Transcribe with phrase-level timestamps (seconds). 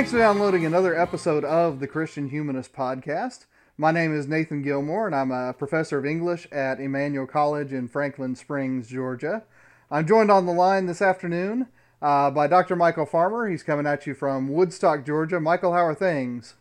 [0.00, 3.44] Thanks for downloading another episode of the Christian Humanist Podcast.
[3.76, 7.86] My name is Nathan Gilmour, and I'm a professor of English at Emmanuel College in
[7.86, 9.42] Franklin Springs, Georgia.
[9.90, 11.66] I'm joined on the line this afternoon
[12.00, 12.76] uh, by Dr.
[12.76, 13.46] Michial Farmer.
[13.46, 15.36] He's coming at you from Woodstock, Georgia.
[15.36, 16.54] Michial, how are things?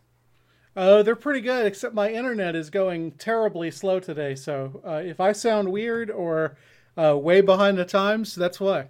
[0.76, 4.36] Oh, they're pretty good, except my internet is going terribly slow today.
[4.36, 6.58] So uh, if I sound weird or
[6.98, 8.90] uh, way behind the times, that's why.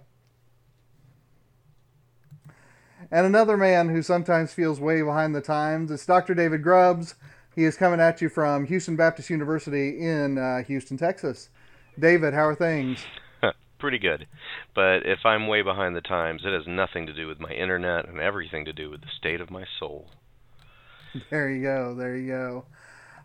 [3.10, 6.34] And another man who sometimes feels way behind the times is Dr.
[6.34, 7.16] David Grubbs.
[7.54, 11.48] He is coming at you from Houston Baptist University in uh, Houston, Texas.
[11.98, 13.04] David, how are things?
[13.78, 14.28] Pretty good.
[14.74, 18.08] But if I'm way behind the times, it has nothing to do with my internet
[18.08, 20.08] and everything to do with the state of my soul.
[21.30, 21.94] There you go.
[21.96, 22.64] There you go.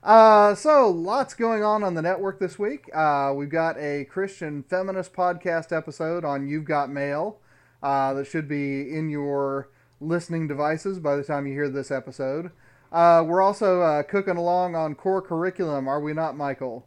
[0.02, 2.90] Uh, so, lots going on on the network this week.
[2.94, 7.38] Uh, we've got a Christian feminist podcast episode on You've Got Mail
[7.84, 9.70] uh, that should be in your
[10.06, 12.52] listening devices by the time you hear this episode.
[12.92, 16.84] Uh, we're also uh, cooking along on core curriculum, are we not, Michial?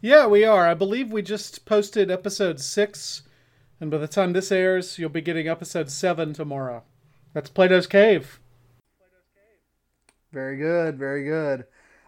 [0.00, 0.66] Yeah, we are.
[0.66, 3.22] I believe we just posted episode six,
[3.80, 6.82] and by the time this airs, you'll be getting episode seven tomorrow.
[7.34, 8.40] That's Plato's Cave.
[10.32, 11.64] Very good, very good.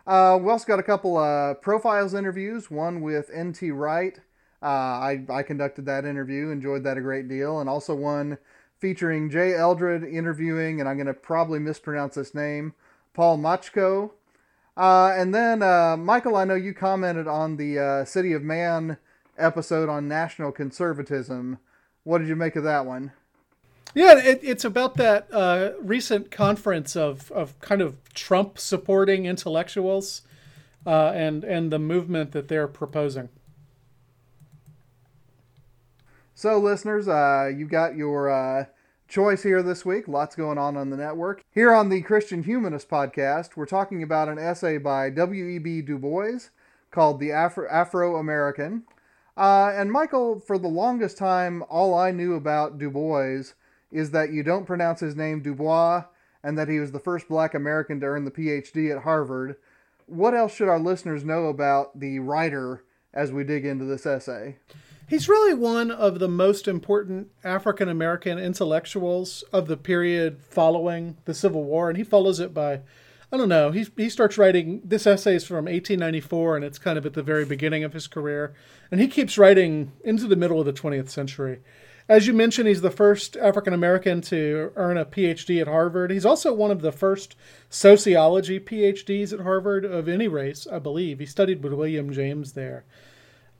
[0.06, 2.70] Uh, we also got a couple uh, profiles interviews.
[2.70, 3.70] One with N.T.
[3.70, 4.18] Wright.
[4.62, 8.36] Uh, I, I conducted that interview, enjoyed that a great deal, and also one
[8.80, 12.74] featuring Jay Eldred interviewing, and I'm going to probably mispronounce this name,
[13.14, 14.10] Paul Machko.
[14.76, 18.96] Uh, and then, uh, Michial, I know you commented on the uh, City of Man
[19.36, 21.58] episode on national conservatism.
[22.04, 23.12] What did you make of that one?
[23.94, 30.22] Yeah, it, it's about that uh, recent conference of, of kind of Trump supporting intellectuals
[30.86, 33.28] uh, and and the movement that they're proposing.
[36.40, 38.64] So, listeners, uh, you got your uh,
[39.08, 40.08] choice here this week.
[40.08, 41.44] Lots going on on the network.
[41.52, 45.82] Here on the Christian Humanist podcast, we're talking about an essay by W.E.B.
[45.82, 46.48] Du Bois
[46.90, 48.84] called The Afro American.
[49.36, 53.52] Uh, and Michial, for the longest time, all I knew about Du Bois
[53.92, 56.04] is that you don't pronounce his name Dubois
[56.42, 59.56] and that he was the first black American to earn the PhD at Harvard.
[60.06, 64.56] What else should our listeners know about the writer as we dig into this essay?
[65.10, 71.34] He's really one of the most important African American intellectuals of the period following the
[71.34, 72.82] Civil War, and he follows it by,
[73.32, 76.96] I don't know, he, he starts writing, this essay is from 1894, and it's kind
[76.96, 78.54] of at the very beginning of his career,
[78.92, 81.58] and he keeps writing into the middle of the 20th century.
[82.08, 86.12] As you mentioned, he's the first African American to earn a PhD at Harvard.
[86.12, 87.34] He's also one of the first
[87.68, 91.18] sociology PhDs at Harvard of any race, I believe.
[91.18, 92.84] He studied with William James there.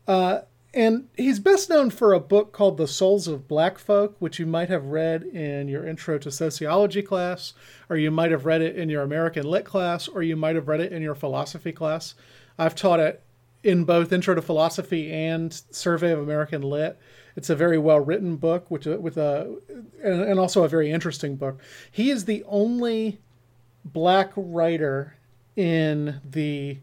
[0.07, 4.39] Uh, and he's best known for a book called The Souls of Black Folk, which
[4.39, 7.55] you might have read in your Intro to Sociology class,
[7.89, 10.69] or you might have read it in your American Lit class, or you might have
[10.69, 12.15] read it in your philosophy class.
[12.59, 13.23] I've taught it
[13.63, 16.99] in both Intro to Philosophy and Survey of American Lit.
[17.37, 19.57] It's a very well written book, which uh, with a
[20.03, 21.61] and, and also a very interesting book.
[21.91, 23.21] He is the only
[23.85, 25.17] black writer
[25.57, 26.79] in the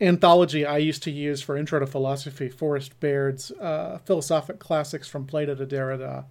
[0.00, 5.26] anthology I used to use for Intro to Philosophy, Forrest Baird's uh, Philosophic Classics from
[5.26, 6.24] Plato to Derrida.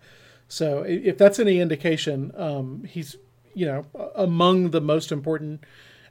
[0.48, 3.16] So if that's any indication, um, he's
[3.54, 5.64] you know among the most important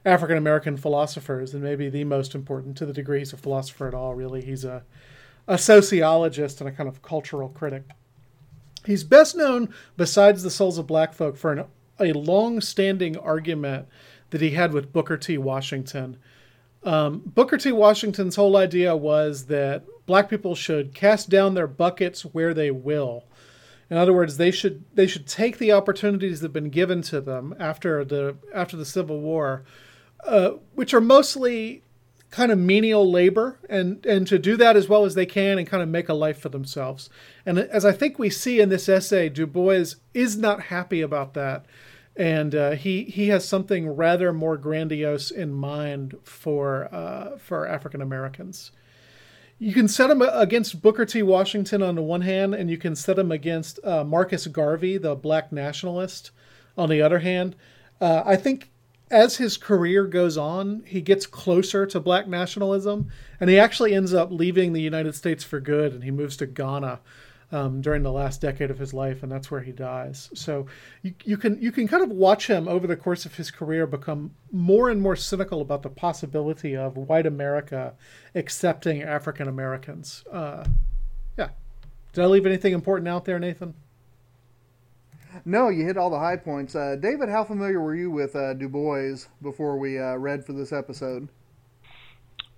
[0.05, 3.93] African American philosophers, and maybe the most important to the degree he's a philosopher at
[3.93, 4.13] all.
[4.13, 4.83] Really, he's a
[5.47, 7.83] a sociologist and a kind of cultural critic.
[8.85, 11.65] He's best known, besides the Souls of Black Folk, for an,
[11.99, 13.87] a long standing argument
[14.29, 15.37] that he had with Booker T.
[15.37, 16.17] Washington.
[16.87, 17.73] Um, Booker T.
[17.73, 23.25] Washington's whole idea was that black people should cast down their buckets where they will.
[23.89, 27.19] In other words, they should they should take the opportunities that have been given to
[27.19, 29.65] them after the after the Civil War,
[30.25, 31.83] uh, which are mostly
[32.31, 35.67] kind of menial labor and and to do that as well as they can and
[35.67, 37.09] kind of make a life for themselves.
[37.45, 41.33] And as I think we see in this essay, Du Bois is not happy about
[41.33, 41.65] that,
[42.17, 48.01] and uh, he he has something rather more grandiose in mind for uh, for African
[48.01, 48.71] Americans.
[49.59, 51.23] You can set him against Booker T.
[51.23, 55.15] Washington on the one hand, and you can set him against uh, Marcus Garvey, the
[55.15, 56.29] black nationalist,
[56.77, 57.55] on the other hand.
[57.99, 58.69] Uh, I think
[59.09, 63.09] as his career goes on, he gets closer to black nationalism,
[63.39, 66.45] and he actually ends up leaving the United States for good, and he moves to
[66.45, 66.99] Ghana
[67.51, 70.29] um, during the last decade of his life, and that's where he dies.
[70.33, 70.65] So
[71.01, 73.87] you, you can you can kind of watch him over the course of his career
[73.87, 77.93] become more and more cynical about the possibility of white America
[78.35, 80.25] accepting African Americans.
[80.31, 80.65] Uh,
[81.37, 81.49] yeah,
[82.13, 83.73] did I leave anything important out there, Nathan?
[85.45, 86.75] No, you hit all the high points.
[86.75, 90.53] Uh, David, how familiar were you with uh, Du Bois before we uh, read for
[90.53, 91.29] this episode?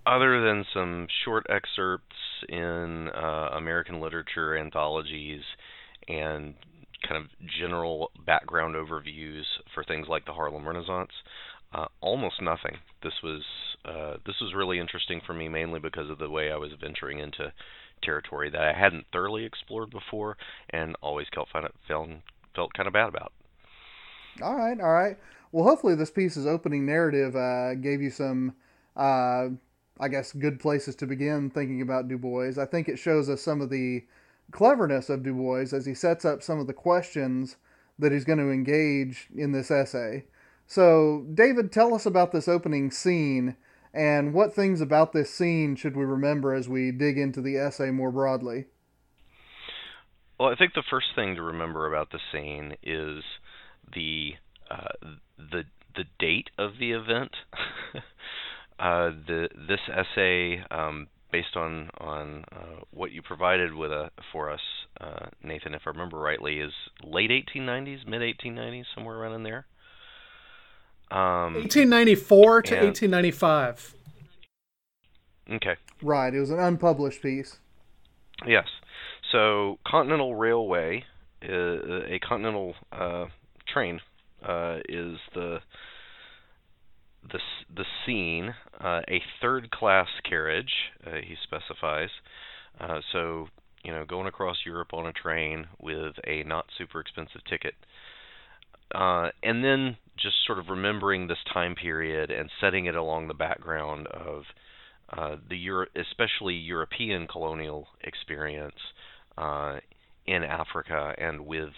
[0.06, 2.16] Other than some short excerpts
[2.48, 5.42] in uh, American literature anthologies
[6.08, 6.56] and
[7.08, 9.44] kind of general background overviews
[9.74, 11.12] for things like the Harlem Renaissance,
[11.74, 12.78] uh, almost nothing.
[13.04, 13.44] This was
[13.86, 17.20] uh, this was really interesting for me, mainly because of the way I was venturing
[17.20, 17.54] into
[18.02, 20.38] territory that I hadn't thoroughly explored before,
[20.70, 21.50] and always felt
[21.88, 22.10] felt
[22.56, 23.32] felt kind of bad about.
[24.42, 25.18] All right, all right.
[25.52, 28.54] Well, hopefully this piece's opening narrative uh, gave you some,
[28.96, 29.48] uh,
[30.00, 32.62] I guess, good places to begin thinking about Du Bois.
[32.62, 34.06] I think it shows us some of the
[34.52, 37.58] cleverness of Du Bois as he sets up some of the questions
[37.98, 40.26] that he's going to engage in this essay.
[40.66, 43.58] So, David, tell us about this opening scene
[43.94, 47.90] and what things about this scene should we remember as we dig into the essay
[47.90, 48.66] more broadly?
[50.40, 53.24] Well, I think the first thing to remember about the scene is
[53.94, 54.36] the
[54.70, 55.64] uh, the
[55.96, 57.32] the date of the event.
[58.80, 64.50] uh, the this essay, um, based on on uh, what you provided with a for
[64.50, 64.62] us,
[65.02, 66.72] uh, Nathan, if I remember rightly, is
[67.04, 69.66] late 1890s, mid 1890s, somewhere around in there.
[71.12, 73.96] Um, 1894 to 1895.
[75.52, 75.76] Okay.
[76.02, 76.34] Right.
[76.34, 77.58] It was an unpublished piece.
[78.46, 78.68] Yes.
[79.32, 81.04] So Continental Railway,
[81.44, 83.26] uh, a Continental uh,
[83.68, 84.00] train,
[84.48, 85.60] uh, is the
[87.24, 87.40] the
[87.76, 88.54] the scene.
[88.80, 90.74] Uh, a third class carriage,
[91.06, 92.10] uh, he specifies.
[92.80, 93.48] Uh, so
[93.84, 97.76] you know, going across Europe on a train with a not super expensive ticket.
[98.94, 104.08] and then just sort of remembering this time period and setting it along the background
[104.08, 104.44] of
[105.50, 108.76] the Euro- especially European colonial experience
[109.38, 109.80] uh,
[110.26, 111.70] in Africa and with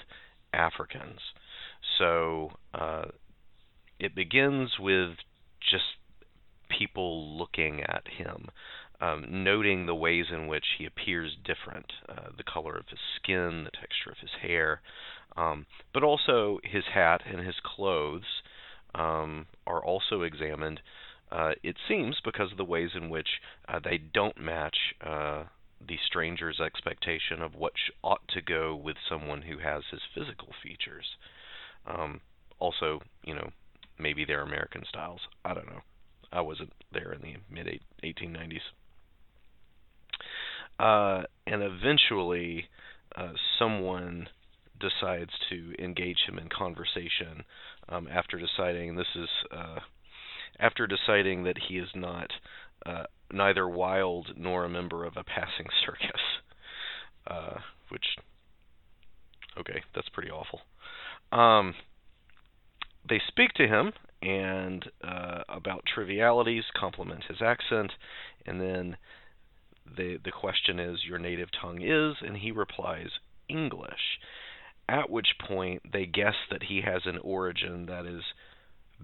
[0.54, 1.20] Africans.
[1.98, 3.06] So uh,
[4.00, 5.12] it begins with
[5.70, 5.84] just
[6.70, 8.50] people looking at him,
[9.00, 13.64] um, noting the ways in which he appears different, uh, the color of his skin,
[13.64, 14.82] the texture of his hair,
[15.36, 18.42] um, but also his hat and his clothes
[18.96, 20.82] um, are also examined.
[21.32, 23.30] Uh, it seems because of the ways in which
[23.68, 25.44] uh, they don't match uh,
[25.88, 27.74] the stranger's expectation of what
[28.04, 31.06] ought to go with someone who has his physical features.
[31.88, 32.20] Um,
[32.60, 33.50] also, you know,
[34.02, 35.22] maybe they're American styles.
[35.46, 35.82] I don't know.
[36.32, 37.68] I wasn't there in the mid
[38.04, 38.62] 1890s.
[40.80, 42.66] Uh, and eventually,
[43.16, 44.28] uh, someone
[44.80, 47.44] decides to engage him in conversation
[47.90, 49.80] um, after deciding this is uh,
[50.60, 52.32] after deciding that he is not
[52.86, 56.22] uh, neither wild nor a member of a passing circus.
[57.28, 57.60] Uh,
[57.90, 58.06] which,
[59.60, 60.62] okay, that's pretty awful.
[61.32, 61.76] Um,
[63.08, 67.92] they speak to him and uh, about trivialities, compliment his accent,
[68.46, 68.98] and then
[69.98, 73.10] the the question is, "Your native tongue is?" and he replies,
[73.50, 74.20] "English."
[74.88, 78.24] At which point they guess that he has an origin that is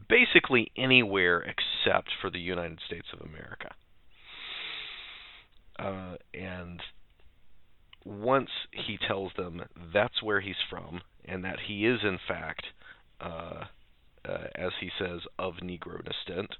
[0.10, 3.74] basically anywhere except for the United States of America.
[5.80, 6.82] Uh, and
[8.04, 9.63] once he tells them
[9.94, 12.66] that's where he's from and that he is in fact,
[13.22, 13.63] uh,
[14.27, 16.55] uh, as he says, of Negro descent,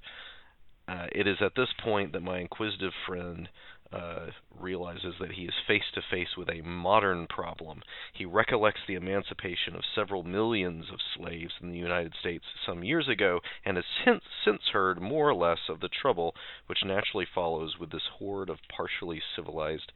[0.88, 3.48] uh, it is at this point that my inquisitive friend
[3.92, 4.26] uh,
[4.58, 7.82] realizes that he is face to face with a modern problem.
[8.12, 13.08] He recollects the emancipation of several millions of slaves in the United States some years
[13.08, 16.34] ago and has since, since heard more or less of the trouble
[16.66, 19.92] which naturally follows with this horde of partially civilized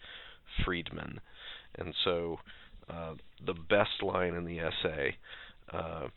[0.65, 1.21] freedmen.
[1.75, 2.39] And so,
[2.89, 3.15] uh,
[3.45, 5.17] the best line in the essay,
[5.73, 6.09] uh,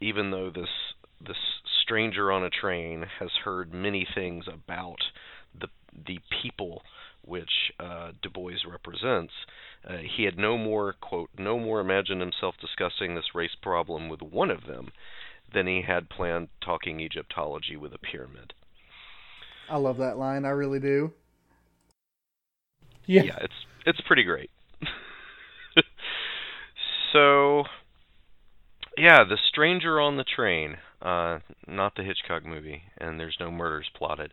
[0.00, 0.68] even though this
[1.24, 1.36] this
[1.82, 4.98] stranger on a train has heard many things about
[5.58, 5.68] the
[6.06, 6.82] the people
[7.26, 9.32] which uh, Du Bois represents.
[9.88, 14.22] Uh, he had no more quote no more imagined himself discussing this race problem with
[14.22, 14.90] one of them
[15.52, 18.52] than he had planned talking Egyptology with a pyramid.
[19.68, 20.44] I love that line.
[20.44, 21.12] I really do.
[23.06, 23.22] Yeah.
[23.22, 23.54] yeah, it's
[23.86, 24.50] it's pretty great.
[27.12, 27.64] so,
[28.96, 33.88] yeah, the stranger on the train, uh, not the Hitchcock movie, and there's no murders
[33.96, 34.32] plotted,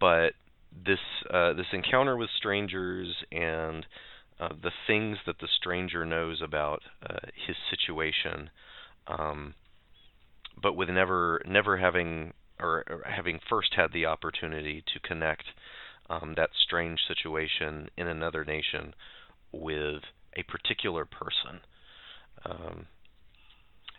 [0.00, 0.34] but
[0.84, 0.98] this
[1.32, 3.86] uh, this encounter with strangers and
[4.40, 8.50] uh, the things that the stranger knows about uh, his situation,
[9.06, 9.54] um,
[10.62, 15.44] but with never never having or, or having first had the opportunity to connect
[16.10, 18.94] um, that strange situation in another nation
[19.52, 20.02] with
[20.36, 21.60] a particular person.
[22.44, 22.86] Um,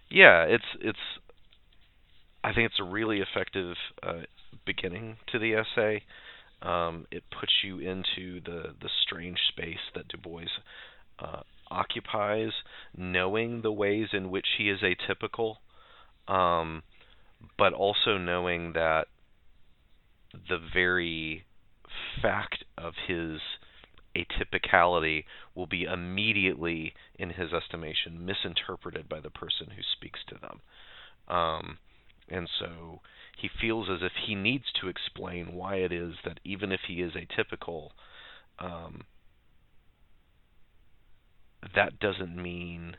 [0.09, 0.99] yeah, it's it's.
[2.43, 4.21] I think it's a really effective uh,
[4.65, 6.03] beginning to the essay.
[6.61, 10.43] Um, it puts you into the the strange space that Du Bois
[11.19, 12.51] uh, occupies,
[12.95, 15.55] knowing the ways in which he is atypical,
[16.27, 16.83] um,
[17.57, 19.07] but also knowing that
[20.47, 21.45] the very
[22.21, 23.39] fact of his
[24.15, 25.25] atypicality
[25.55, 30.61] will be immediately, in his estimation, misinterpreted by the person who speaks to them.
[31.27, 31.77] Um,
[32.29, 33.01] and so
[33.37, 37.01] he feels as if he needs to explain why it is that even if he
[37.01, 37.89] is atypical,
[38.59, 39.03] um,
[41.75, 42.95] that doesn't mean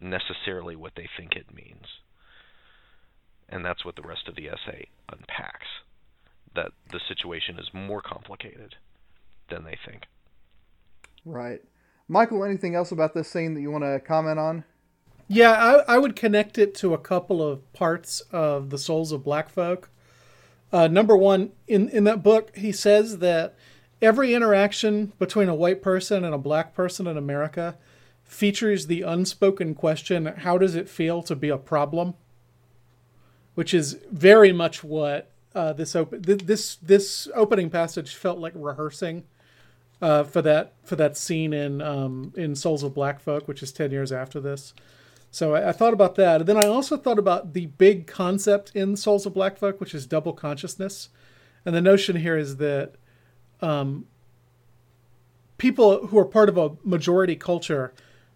[0.00, 1.86] necessarily what they think it means.
[3.48, 5.66] And that's what the rest of the essay unpacks
[6.54, 8.76] that the situation is more complicated
[9.50, 10.02] than they think.
[11.24, 11.60] Right.
[12.10, 14.64] Michial, anything else about this scene that you want to comment on?
[15.28, 19.22] Yeah, I, I would connect it to a couple of parts of the Souls of
[19.22, 19.90] Black Folk.
[20.72, 23.54] Uh, number one, in, in that book, he says that
[24.02, 27.76] every interaction between a white person and a black person in America
[28.24, 32.14] features the unspoken question how does it feel to be a problem?
[33.54, 38.52] Which is very much what uh, this op- th- this this opening passage felt like
[38.54, 39.24] rehearsing
[40.00, 43.72] uh, for that for that scene in um, in Souls of Black Folk, which is
[43.72, 44.74] ten years after this.
[45.30, 48.72] So I, I thought about that, and then I also thought about the big concept
[48.74, 51.08] in Souls of Black Folk, which is double consciousness,
[51.64, 52.94] and the notion here is that
[53.60, 54.06] um,
[55.58, 57.92] people who are part of a majority culture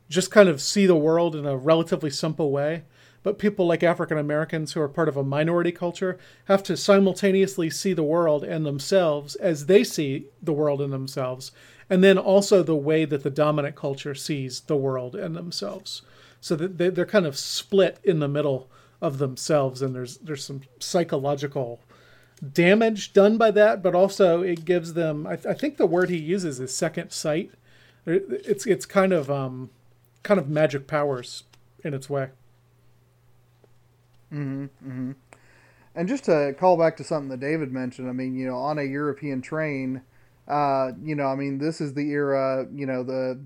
[0.09, 2.85] just kind of see the world in a relatively simple way
[3.25, 7.71] but people like African Americans who are part of a minority culture have to simultaneously
[7.71, 11.50] see the world and themselves as they see the world and themselves,
[11.90, 16.02] and then also the way that the dominant culture sees the world and themselves.
[16.40, 18.69] So that they- they're kind of split in the middle
[19.00, 21.81] of themselves, and there's there's some psychological
[22.52, 25.26] damage done by that, but also it gives them.
[25.26, 27.50] I, I think the word he uses is second sight.
[28.07, 29.71] It's it's kind of um,
[30.23, 31.45] kind of magic powers
[31.83, 32.28] in its way.
[35.97, 38.79] And just to call back to something that David mentioned, I mean, you know, on
[38.79, 40.03] a European train,
[40.49, 43.41] uh, you know, I mean, this is the era, you know, the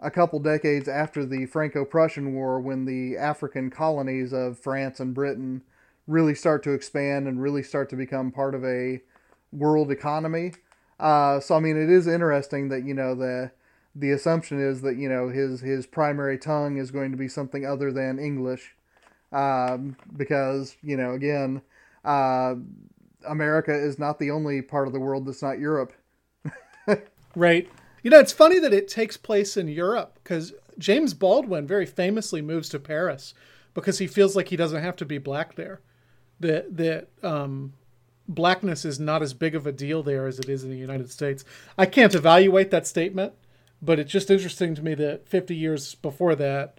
[0.00, 5.62] a couple decades after the Franco-Prussian War, when the African colonies of France and Britain
[6.06, 9.00] really start to expand and really start to become part of a
[9.52, 10.52] world economy.
[11.00, 13.52] Uh, so I mean, it is interesting that you know the
[13.94, 17.64] the assumption is that you know his his primary tongue is going to be something
[17.64, 18.75] other than English,
[19.32, 21.62] um, because you know again,
[22.04, 22.54] uh,
[23.26, 25.92] America is not the only part of the world that's not Europe.
[27.36, 27.68] Right.
[28.02, 32.40] You know, it's funny that it takes place in Europe because James Baldwin very famously
[32.40, 33.34] moves to Paris
[33.74, 35.80] because he feels like he doesn't have to be black there.
[36.40, 37.74] That that um,
[38.26, 41.10] blackness is not as big of a deal there as it is in the United
[41.10, 41.44] States.
[41.76, 43.34] I can't evaluate that statement,
[43.82, 46.78] but it's just interesting to me that 50 years before that,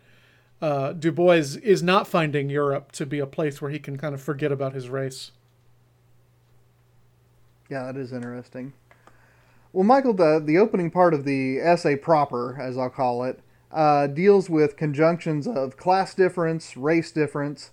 [0.62, 4.14] uh, Du Bois is not finding Europe to be a place where he can kind
[4.14, 5.32] of forget about his race.
[7.70, 8.74] Yeah, that is interesting.
[9.74, 14.08] Well, Michial, the the opening part of the essay proper, as I'll call it, uh,
[14.08, 17.72] deals with conjunctions of class difference, race difference.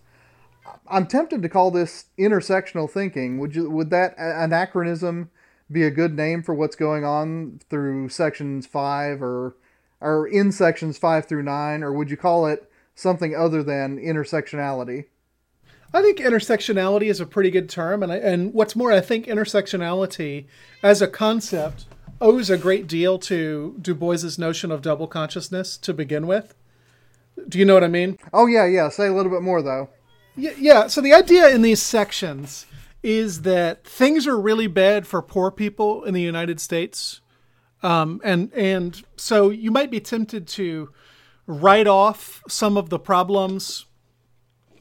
[0.88, 3.38] I'm tempted to call this intersectional thinking.
[3.38, 5.31] Would you would that anachronism
[5.71, 9.57] be a good name for what's going on through sections five or
[10.00, 15.07] or in sections five through nine, or would you call it something other than intersectionality?
[15.93, 19.27] I think intersectionality is a pretty good term, and I, and what's more, I think
[19.27, 20.47] intersectionality
[20.83, 21.87] as a concept
[22.21, 26.55] owes a great deal to Du Bois's notion of double consciousness to begin with.
[27.49, 28.19] Do you know what I mean?
[28.33, 28.89] Oh yeah, yeah.
[28.89, 29.89] Say a little bit more though.
[30.37, 32.67] Y- Yeah, so the idea in these sections
[33.03, 37.21] is that things are really bad for poor people in the United States.
[37.83, 40.91] Um, and and so you might be tempted to
[41.47, 43.87] write off some of the problems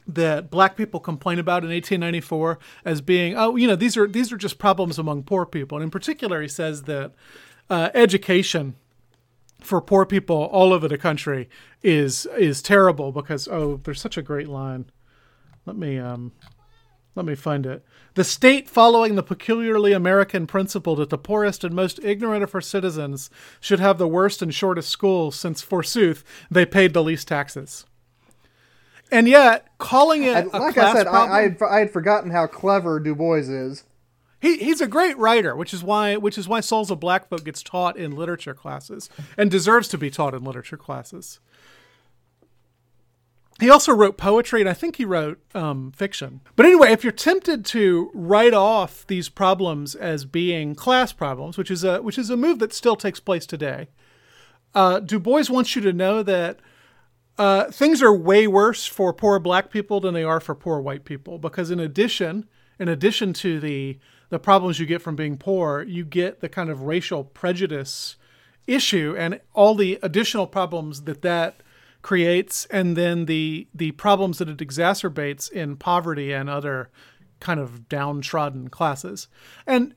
[0.06, 4.30] that black people complain about in 1894 as being oh you know these are these
[4.32, 5.78] are just problems among poor people.
[5.78, 7.12] And in particular he says that
[7.70, 8.76] uh, education
[9.60, 11.48] for poor people all over the country
[11.82, 14.86] is is terrible because oh there's such a great line.
[15.64, 16.32] Let me um
[17.14, 21.74] let me find it the state following the peculiarly american principle that the poorest and
[21.74, 23.30] most ignorant of her citizens
[23.60, 27.86] should have the worst and shortest schools since forsooth they paid the least taxes
[29.10, 32.30] and yet calling it And like I said, problem, I, I, had, I had forgotten
[32.30, 33.84] how clever Du Bois is.
[34.40, 37.44] he, he's a great writer, which is why which is why Souls of Black Folk
[37.44, 41.38] gets taught in literature classes and deserves to be taught in literature classes.
[43.60, 46.40] He also wrote poetry, and I think he wrote um, fiction.
[46.56, 51.70] But anyway, if you're tempted to write off these problems as being class problems, which
[51.70, 53.88] is a which is a move that still takes place today,
[54.74, 56.58] uh, Du Bois wants you to know that
[57.38, 61.04] uh, things are way worse for poor black people than they are for poor white
[61.04, 62.46] people because in addition
[62.78, 63.98] in addition to the
[64.30, 68.16] the problems you get from being poor you get the kind of racial prejudice
[68.66, 71.60] issue and all the additional problems that that
[72.04, 76.90] creates and then the the problems that it exacerbates in poverty and other
[77.40, 79.26] kind of downtrodden classes
[79.66, 79.94] and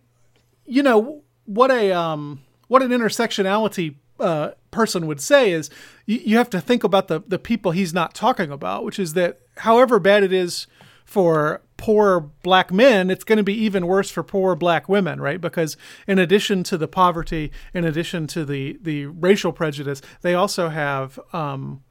[0.66, 5.70] you know what a um, what an intersectionality uh, person would say is
[6.06, 9.14] you, you have to think about the the people he's not talking about, which is
[9.14, 10.66] that however bad it is
[11.04, 15.40] for poor black men, it's going to be even worse for poor black women, right?
[15.40, 20.70] Because in addition to the poverty, in addition to the the racial prejudice, they also
[20.70, 21.84] have um,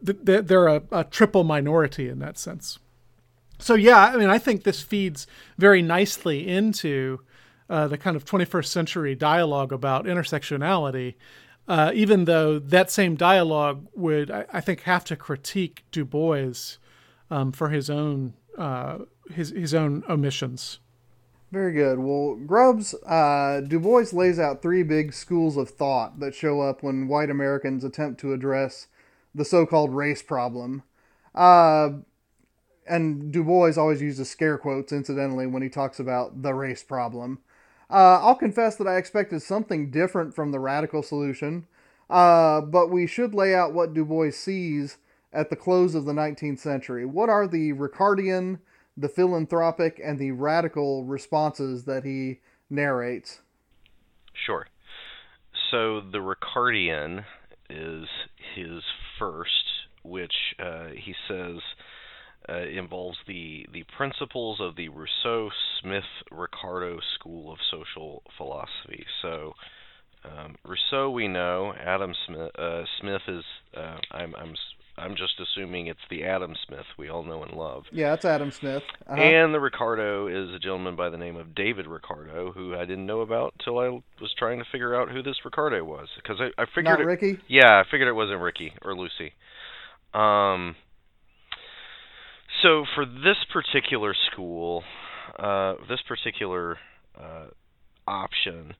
[0.00, 2.78] they're a, a triple minority in that sense.
[3.58, 5.26] So yeah, I mean, I think this feeds
[5.58, 7.20] very nicely into
[7.68, 11.14] uh, the kind of 21st century dialogue about intersectionality.
[11.68, 16.78] Uh, even though that same dialogue would, I, I think, have to critique Du Bois
[17.30, 18.98] um, for his own uh,
[19.30, 20.80] his his own omissions.
[21.52, 21.98] Very good.
[21.98, 26.82] Well, Grubbs, uh, Du Bois lays out three big schools of thought that show up
[26.82, 28.86] when white Americans attempt to address
[29.34, 30.82] the so called race problem.
[31.34, 31.90] Uh,
[32.86, 37.38] and Du Bois always uses scare quotes, incidentally, when he talks about the race problem.
[37.88, 41.66] Uh, I'll confess that I expected something different from the radical solution,
[42.08, 44.98] uh, but we should lay out what Du Bois sees
[45.32, 47.04] at the close of the 19th century.
[47.04, 48.58] What are the Ricardian,
[48.96, 53.40] the philanthropic, and the radical responses that he narrates?
[54.32, 54.66] Sure.
[55.70, 57.24] So the Ricardian
[57.68, 58.08] is
[58.54, 58.82] his
[59.20, 59.50] first,
[60.02, 61.58] which uh, he says
[62.48, 69.04] uh, involves the the principles of the Rousseau Smith Ricardo school of social philosophy.
[69.22, 69.52] So
[70.24, 71.72] um, Rousseau, we know.
[71.78, 73.44] Adam Smith, uh, Smith is.
[73.76, 74.54] Uh, I'm I'm
[75.00, 77.84] I'm just assuming it's the Adam Smith we all know and love.
[77.90, 78.82] Yeah, that's Adam Smith.
[79.06, 79.20] Uh-huh.
[79.20, 83.06] And the Ricardo is a gentleman by the name of David Ricardo, who I didn't
[83.06, 86.62] know about till I was trying to figure out who this Ricardo was, because I,
[86.62, 87.38] I figured Not it, Ricky?
[87.48, 89.32] yeah, I figured it wasn't Ricky or Lucy.
[90.14, 90.76] Um.
[92.62, 94.82] So for this particular school,
[95.38, 96.76] uh, this particular
[97.18, 97.46] uh,
[98.06, 98.74] option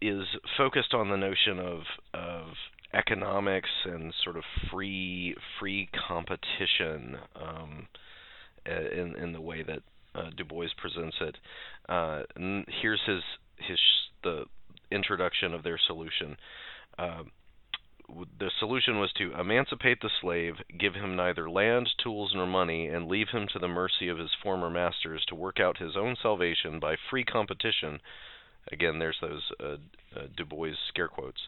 [0.00, 0.24] is
[0.58, 1.80] focused on the notion of
[2.12, 2.46] of
[2.94, 7.86] economics and sort of free free competition um,
[8.66, 9.80] in in the way that
[10.14, 11.36] uh, Du Bois presents it.
[11.88, 12.22] Uh,
[12.80, 13.22] here's his
[13.56, 13.78] his
[14.22, 14.44] the
[14.90, 16.36] introduction of their solution.
[16.98, 17.22] Uh,
[18.38, 23.08] the solution was to emancipate the slave, give him neither land, tools, nor money, and
[23.08, 26.78] leave him to the mercy of his former masters to work out his own salvation
[26.78, 28.00] by free competition.
[28.70, 29.76] Again, there's those uh,
[30.14, 31.40] uh, Du Bois scare quotes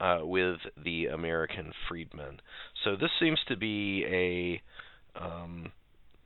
[0.00, 2.40] uh, with the American freedmen.
[2.84, 5.72] So this seems to be a, um,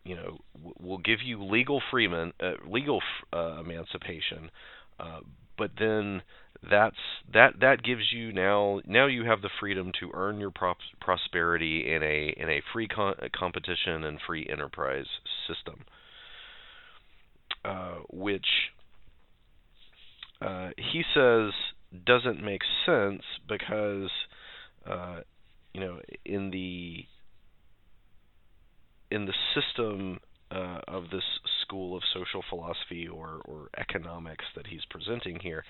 [0.05, 3.01] you know, w- will give you legal freeman, uh, legal
[3.33, 4.51] uh, emancipation,
[5.01, 5.21] uh,
[5.59, 6.23] but then
[6.71, 6.97] that's
[7.33, 11.93] that that gives you now now you have the freedom to earn your prop- prosperity
[11.95, 15.07] in a in a free con- competition and free enterprise
[15.47, 15.85] system,
[17.65, 18.47] uh, which
[20.41, 21.53] uh, he says
[22.05, 24.11] doesn't make sense because
[24.89, 25.21] uh,
[25.73, 27.05] you know in the
[29.11, 30.19] in the system
[30.51, 31.23] uh, of this
[31.63, 35.65] school of social philosophy or, or economics that he's presenting here,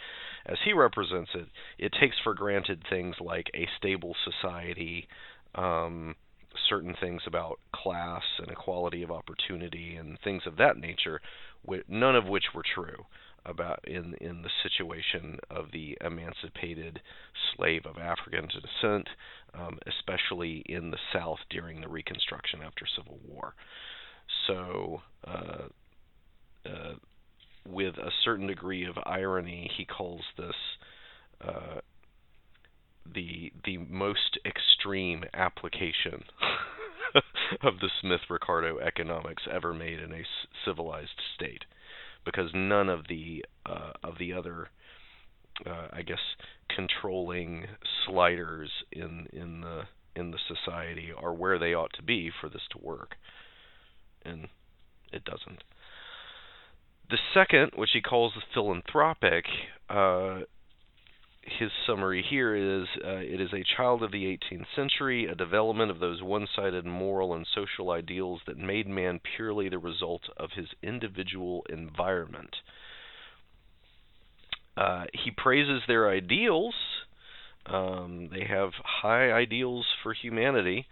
[0.46, 1.46] as he represents it,
[1.78, 5.08] it takes for granted things like a stable society,
[5.54, 6.14] um,
[6.68, 11.20] certain things about class and equality of opportunity and things of that nature,
[11.88, 13.04] none of which were true
[13.44, 17.00] about in in the situation of the emancipated
[17.54, 19.08] slave of African descent,
[19.54, 23.54] um, especially in the South during the Reconstruction after Civil War.
[24.46, 25.68] So, uh,
[26.66, 26.94] uh,
[27.64, 30.54] with a certain degree of irony, he calls this
[31.40, 31.80] uh,
[33.14, 36.24] the the most extreme application
[37.62, 40.24] of the Smith-Ricardo economics ever made in a
[40.64, 41.64] civilized state,
[42.24, 44.68] because none of the uh, of the other,
[45.64, 46.18] uh, I guess,
[46.74, 47.66] controlling
[48.06, 49.82] sliders in in the
[50.14, 53.16] in the society are where they ought to be for this to work,
[54.24, 54.48] and
[55.12, 55.62] it doesn't.
[57.08, 59.44] The second, which he calls the philanthropic,
[59.88, 60.40] uh,
[61.46, 65.90] his summary here is uh, it is a child of the 18th century, a development
[65.90, 70.50] of those one sided moral and social ideals that made man purely the result of
[70.56, 72.56] his individual environment.
[74.76, 76.74] Uh, he praises their ideals.
[77.64, 80.86] Um, they have high ideals for humanity,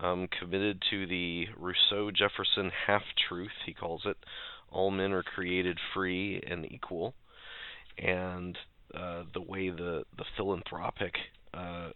[0.00, 4.16] um, committed to the Rousseau Jefferson half truth, he calls it.
[4.70, 7.14] All men are created free and equal.
[7.98, 8.56] And
[8.94, 11.14] uh, the way the the philanthropic
[11.54, 11.90] uh,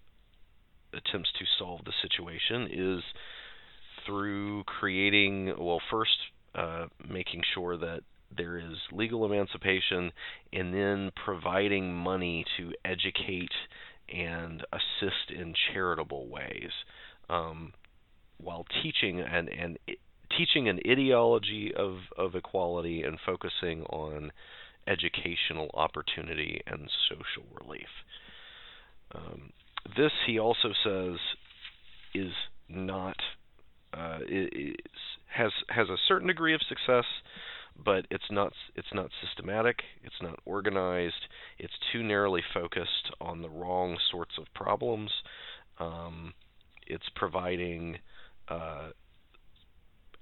[0.93, 3.03] attempts to solve the situation is
[4.07, 6.17] through creating well first
[6.55, 8.01] uh, making sure that
[8.37, 10.13] there is legal emancipation
[10.53, 13.53] and then providing money to educate
[14.09, 16.71] and assist in charitable ways
[17.29, 17.73] um,
[18.39, 19.79] while teaching and and
[20.37, 24.31] teaching an ideology of of equality and focusing on
[24.87, 27.89] educational opportunity and social relief.
[29.15, 29.51] Um,
[29.97, 31.19] this, he also says,
[32.15, 32.33] is
[32.69, 33.17] not
[33.93, 34.75] uh, is,
[35.27, 37.05] has has a certain degree of success,
[37.85, 39.83] but it's not it's not systematic.
[40.03, 41.29] It's not organized.
[41.59, 45.11] It's too narrowly focused on the wrong sorts of problems.
[45.79, 46.35] Um,
[46.87, 47.99] it's providing
[48.49, 48.91] uh,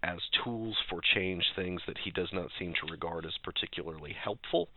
[0.03, 4.69] as tools for change things that he does not seem to regard as particularly helpful.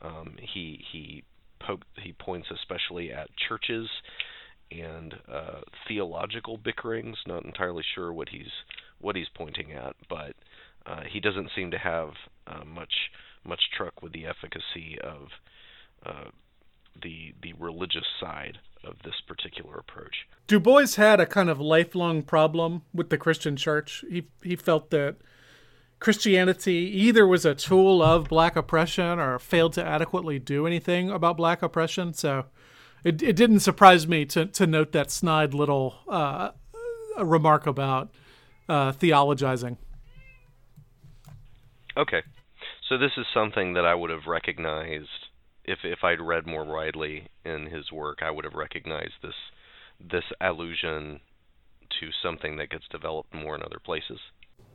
[0.00, 1.24] Um, he he
[1.60, 3.88] po- he points especially at churches
[4.70, 7.16] and uh, theological bickerings.
[7.26, 8.50] Not entirely sure what he's
[9.00, 10.34] what he's pointing at, but
[10.86, 12.10] uh, he doesn't seem to have
[12.46, 13.10] uh, much
[13.44, 15.28] much truck with the efficacy of
[16.06, 16.30] uh,
[17.02, 20.26] the the religious side of this particular approach.
[20.46, 24.04] Du Bois had a kind of lifelong problem with the Christian church.
[24.08, 25.16] He he felt that
[25.98, 31.36] Christianity either was a tool of black oppression or failed to adequately do anything about
[31.36, 32.12] black oppression.
[32.12, 32.46] So
[33.04, 36.50] it it didn't surprise me to to note that snide little uh,
[37.18, 38.10] remark about
[38.68, 39.76] uh, theologizing.
[41.96, 42.22] Okay,
[42.88, 45.21] so this is something that I would have recognized
[45.64, 48.18] if if I'd read more widely in his work.
[48.22, 49.34] I would have recognized this
[50.00, 51.20] this allusion
[52.00, 54.18] to something that gets developed more in other places.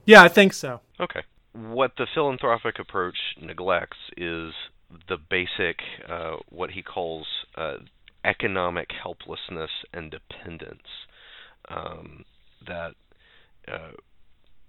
[0.06, 0.80] Yeah, I think so.
[1.00, 1.22] Okay.
[1.54, 4.54] What the philanthropic approach neglects is
[5.10, 7.78] the basic, uh, what he calls uh,
[8.24, 10.88] economic helplessness and dependence.
[11.70, 12.24] Um,
[12.66, 12.94] that
[13.68, 13.92] uh,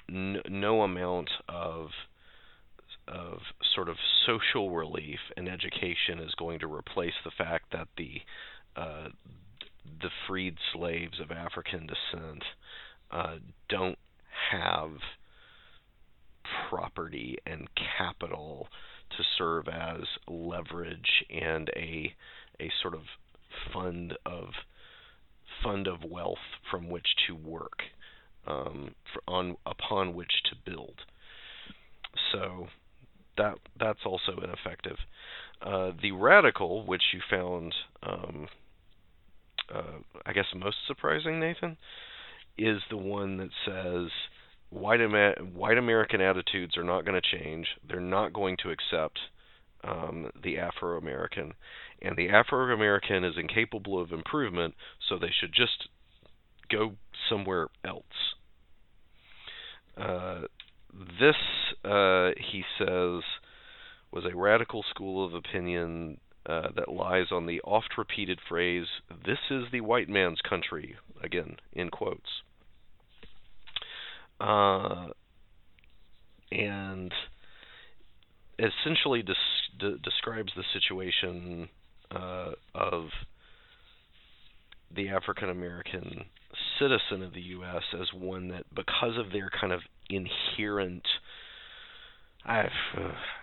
[0.09, 1.91] n- no amount of
[3.09, 3.39] of
[3.75, 8.21] sort of social relief and education is going to replace the fact that the
[8.77, 9.09] uh,
[10.03, 12.45] the freed slaves of African descent
[13.11, 13.37] uh,
[13.69, 13.99] don't
[14.53, 14.91] have
[16.71, 18.69] property and capital
[19.17, 22.15] to serve as leverage and a
[22.61, 23.01] a sort of
[23.73, 24.49] fund of
[25.63, 26.39] fund of wealth
[26.71, 27.83] from which to work
[28.47, 28.95] um,
[29.27, 31.01] on upon which to build.
[32.33, 32.69] So
[33.39, 34.97] that that's also ineffective.
[35.61, 38.47] Uh, the radical, which you found, um,
[39.75, 41.77] uh, I guess, most surprising, Nathan,
[42.57, 44.11] is the one that says
[44.71, 47.67] white Amer- white American attitudes are not going to change.
[47.89, 49.19] They're not going to accept
[49.83, 51.55] um, the Afro American,
[52.03, 54.75] and the Afro American is incapable of improvement,
[55.09, 55.89] so they should just
[56.71, 56.93] go
[57.29, 58.05] somewhere else.
[59.97, 60.43] Uh,
[60.93, 61.37] this,
[61.85, 63.23] uh, he says,
[64.11, 68.87] was a radical school of opinion uh, that lies on the oft repeated phrase,
[69.27, 72.43] This is the white man's country, again, in quotes.
[74.41, 75.09] Uh,
[76.51, 77.13] and
[78.59, 81.69] essentially des- de- describes the situation
[82.11, 83.09] uh, of
[84.95, 86.25] the African American
[86.79, 87.83] citizen of the U.S.
[88.01, 91.07] as one that, because of their kind of inherent
[92.45, 92.71] I've,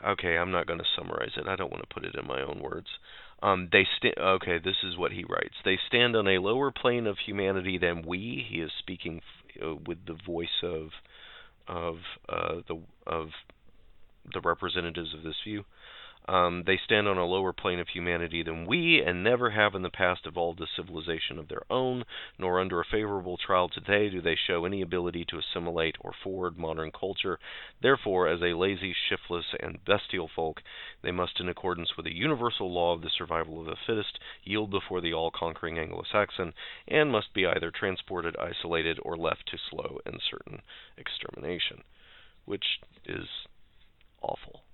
[0.03, 1.47] okay, I'm not going to summarize it.
[1.47, 2.87] I don't want to put it in my own words.
[3.43, 5.53] Um, they sta- okay, this is what he writes.
[5.63, 8.45] They stand on a lower plane of humanity than we.
[8.49, 9.21] He is speaking
[9.57, 10.87] f- uh, with the voice of
[11.67, 11.95] of
[12.29, 13.29] uh, the of
[14.33, 15.65] the representatives of this view.
[16.27, 19.83] Um, they stand on a lower plane of humanity than we, and never have in
[19.83, 22.03] the past evolved a civilization of their own,
[22.39, 26.57] nor under a favorable trial today do they show any ability to assimilate or forward
[26.57, 27.37] modern culture.
[27.79, 30.63] Therefore, as a lazy, shiftless, and bestial folk,
[31.03, 34.71] they must, in accordance with a universal law of the survival of the fittest, yield
[34.71, 36.53] before the all conquering Anglo Saxon,
[36.87, 40.63] and must be either transported, isolated, or left to slow and certain
[40.97, 41.83] extermination.
[42.45, 43.27] Which is
[44.21, 44.64] awful.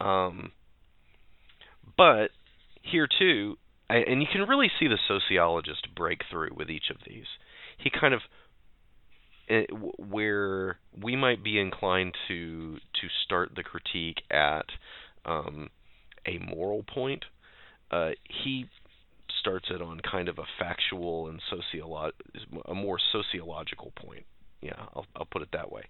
[0.00, 0.52] Um,
[1.96, 2.30] but
[2.82, 3.56] here too,
[3.88, 7.26] and you can really see the sociologist break through with each of these.
[7.78, 8.20] He kind of
[9.48, 9.64] eh,
[9.98, 14.66] where we might be inclined to to start the critique at
[15.24, 15.68] um,
[16.26, 17.24] a moral point,
[17.90, 18.10] uh,
[18.42, 18.66] he
[19.40, 22.12] starts it on kind of a factual and sociolo-
[22.66, 24.24] a more sociological point.
[24.60, 25.82] Yeah, I'll, I'll put it that way.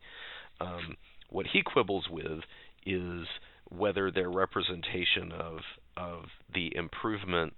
[0.60, 0.96] Um,
[1.30, 2.40] what he quibbles with
[2.86, 3.26] is
[3.70, 5.58] whether their representation of
[5.96, 7.52] of the improvement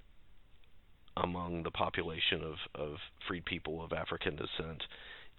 [1.16, 2.96] among the population of, of
[3.29, 4.83] freed people of African descent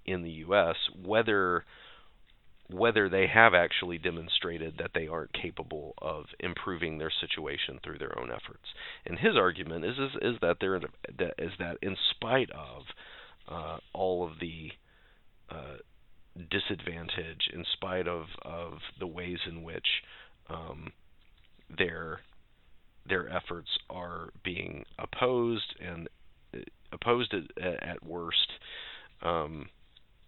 [0.06, 0.76] in the U.S.
[1.04, 1.66] whether
[2.70, 8.18] whether they have actually demonstrated that they aren't capable of improving their situation through their
[8.18, 8.64] own efforts.
[9.06, 12.84] And his argument is is, is that they're that is that in spite of
[13.48, 14.72] uh, all of the
[15.50, 15.78] uh,
[16.50, 19.88] disadvantage, in spite of, of the ways in which
[20.50, 20.92] um,
[21.78, 22.20] their
[23.08, 26.08] their efforts are being opposed and
[26.54, 26.60] uh,
[26.92, 28.48] opposed at, at worst,
[29.22, 29.68] um,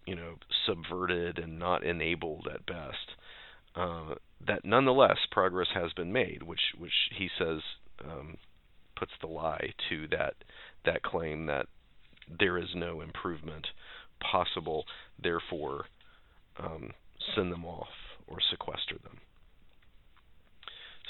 [0.06, 0.34] you know,
[0.66, 3.12] subverted and not enabled at best.
[3.74, 4.14] Uh,
[4.46, 7.60] that nonetheless progress has been made, which which he says
[8.04, 8.36] um,
[8.96, 10.34] puts the lie to that
[10.84, 11.66] that claim that
[12.38, 13.66] there is no improvement
[14.20, 14.84] possible.
[15.22, 15.86] Therefore,
[16.58, 16.90] um,
[17.34, 17.88] send them off
[18.26, 19.18] or sequester them.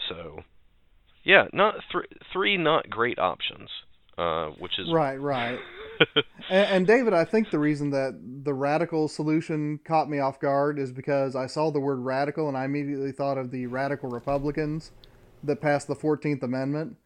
[0.09, 0.41] So,
[1.25, 3.69] yeah, not th- three not great options,
[4.19, 5.59] uh, which is Right, right.
[6.51, 10.79] and, and David, I think the reason that the radical solution caught me off guard
[10.79, 14.93] is because I saw the word radical and I immediately thought of the radical Republicans
[15.43, 16.97] that passed the 14th Amendment.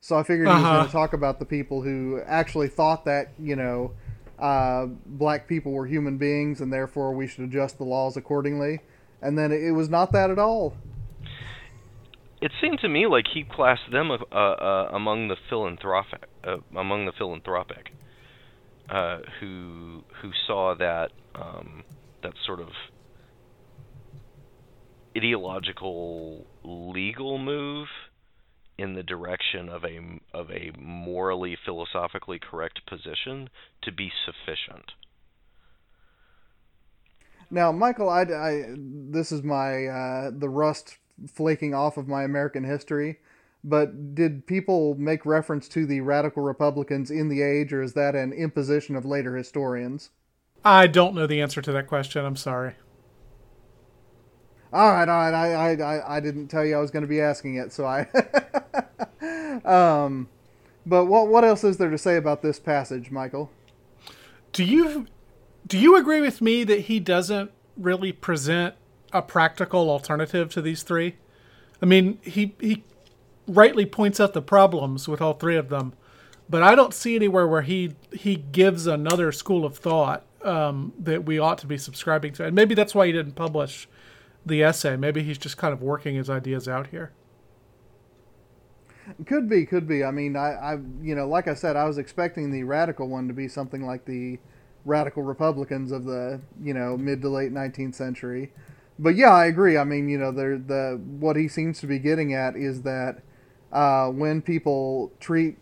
[0.00, 0.76] So I figured he was Uh-huh.
[0.76, 3.92] going to talk about the people who actually thought that, you know,
[4.38, 8.80] uh, black people were human beings and therefore we should adjust the laws accordingly.
[9.20, 10.74] And then it, it was not that at all.
[12.40, 17.04] It seemed to me like he classed them uh, uh, among the philanthropic, uh, among
[17.04, 17.90] the philanthropic,
[18.88, 21.84] uh, who who saw that um,
[22.22, 22.68] that sort of
[25.16, 27.88] ideological legal move
[28.78, 30.00] in the direction of a
[30.32, 33.50] of a morally philosophically correct position
[33.82, 34.92] to be sufficient.
[37.50, 42.64] Now, Michial, I, I this is my uh, the rust flaking off of my American
[42.64, 43.18] history.
[43.62, 48.14] But did people make reference to the radical Republicans in the age, or is that
[48.14, 50.10] an imposition of later historians?
[50.64, 52.24] I don't know the answer to that question.
[52.24, 52.74] I'm sorry.
[54.72, 55.34] All right, all right.
[55.34, 57.84] I I, I, I didn't tell you I was going to be asking it, so
[57.84, 58.06] I.
[59.64, 60.28] um,
[60.86, 63.48] but what what else is there to say about this passage, Michial?
[64.52, 65.06] Do you
[65.66, 68.74] do you agree with me that he doesn't really present
[69.12, 71.16] a practical alternative to these three?
[71.82, 72.84] I mean, he he
[73.46, 75.94] rightly points out the problems with all three of them,
[76.48, 81.24] but I don't see anywhere where he he gives another school of thought um, that
[81.24, 82.44] we ought to be subscribing to.
[82.44, 83.88] And maybe that's why he didn't publish
[84.44, 84.96] the essay.
[84.96, 87.12] Maybe he's just kind of working his ideas out here.
[89.26, 90.04] Could be, could be.
[90.04, 93.26] I mean, I, I, you know, like I said, I was expecting the radical one
[93.28, 94.38] to be something like the
[94.84, 98.52] radical Republicans of the, you know, mid to late 19th century.
[99.00, 99.78] But yeah, I agree.
[99.78, 103.22] I mean, you know, the the what he seems to be getting at is that
[103.72, 105.56] uh, when people treat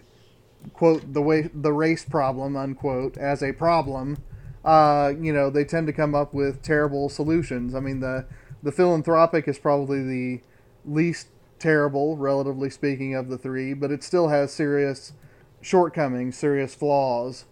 [0.72, 4.18] quote the way the race problem unquote as a problem,
[4.64, 7.74] uh, you know, they tend to come up with terrible solutions.
[7.76, 8.26] I mean, the
[8.62, 10.40] the philanthropic is probably the
[10.84, 11.28] least
[11.60, 15.12] terrible, relatively speaking, of the three, but it still has serious
[15.60, 17.44] shortcomings, serious flaws.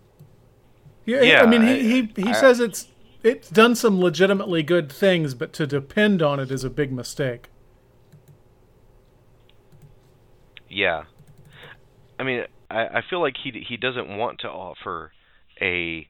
[1.05, 2.89] Yeah, Yeah, I mean, I- he he, he I- says it's
[3.27, 7.49] it's done some legitimately good things, but to depend on it is a big mistake.
[10.69, 11.05] Yeah,
[12.19, 15.13] I mean, I, I feel like he he doesn't want to offer
[15.61, 16.09] a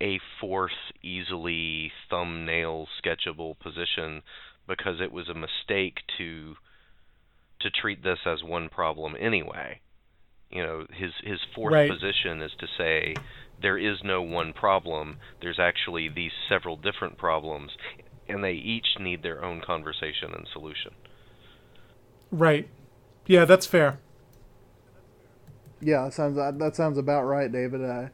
[0.00, 4.22] a fourth easily thumbnail sketchable position
[4.66, 6.56] because it was a mistake to
[7.60, 9.80] to treat this as one problem anyway.
[10.50, 11.90] You know, his his fourth Right.
[11.90, 13.14] position is to say
[13.60, 15.16] there is no one problem.
[15.40, 17.72] There's actually these several different problems,
[18.28, 20.92] and they each need their own conversation and solution.
[22.30, 22.68] Right.
[23.26, 23.98] Yeah, that's fair.
[25.80, 27.84] Yeah, that sounds that sounds about right, David.
[27.84, 28.08] Uh,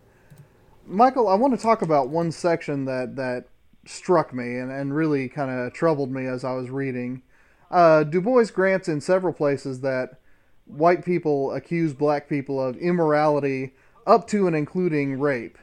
[0.89, 3.47] Michial, I want to talk about one section that that
[3.87, 7.23] struck me and, and really kind of troubled me as I was reading.
[7.71, 10.21] Uh, du Bois grants in several places that
[10.67, 13.75] white people accuse black people of immorality
[14.07, 15.59] up to and including rape.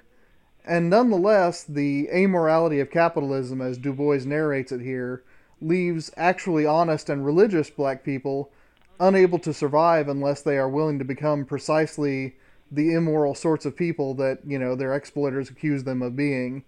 [0.66, 5.24] And nonetheless, the amorality of capitalism, as Du Bois narrates it here,
[5.60, 8.52] leaves actually honest and religious black people
[9.00, 12.36] unable to survive unless they are willing to become precisely
[12.72, 16.64] the immoral sorts of people that, you know, their exploiters accuse them of being.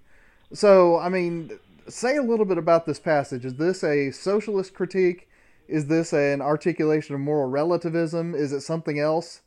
[0.51, 1.51] So, I mean,
[1.87, 3.45] say a little bit about this passage.
[3.45, 5.29] Is this a socialist critique?
[5.67, 8.35] Is this an articulation of moral relativism?
[8.35, 9.41] Is it something else?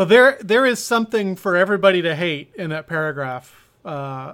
[0.00, 4.32] Well, there there is something for everybody to hate in that paragraph, uh,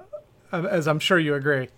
[0.53, 1.71] as I'm sure you agree.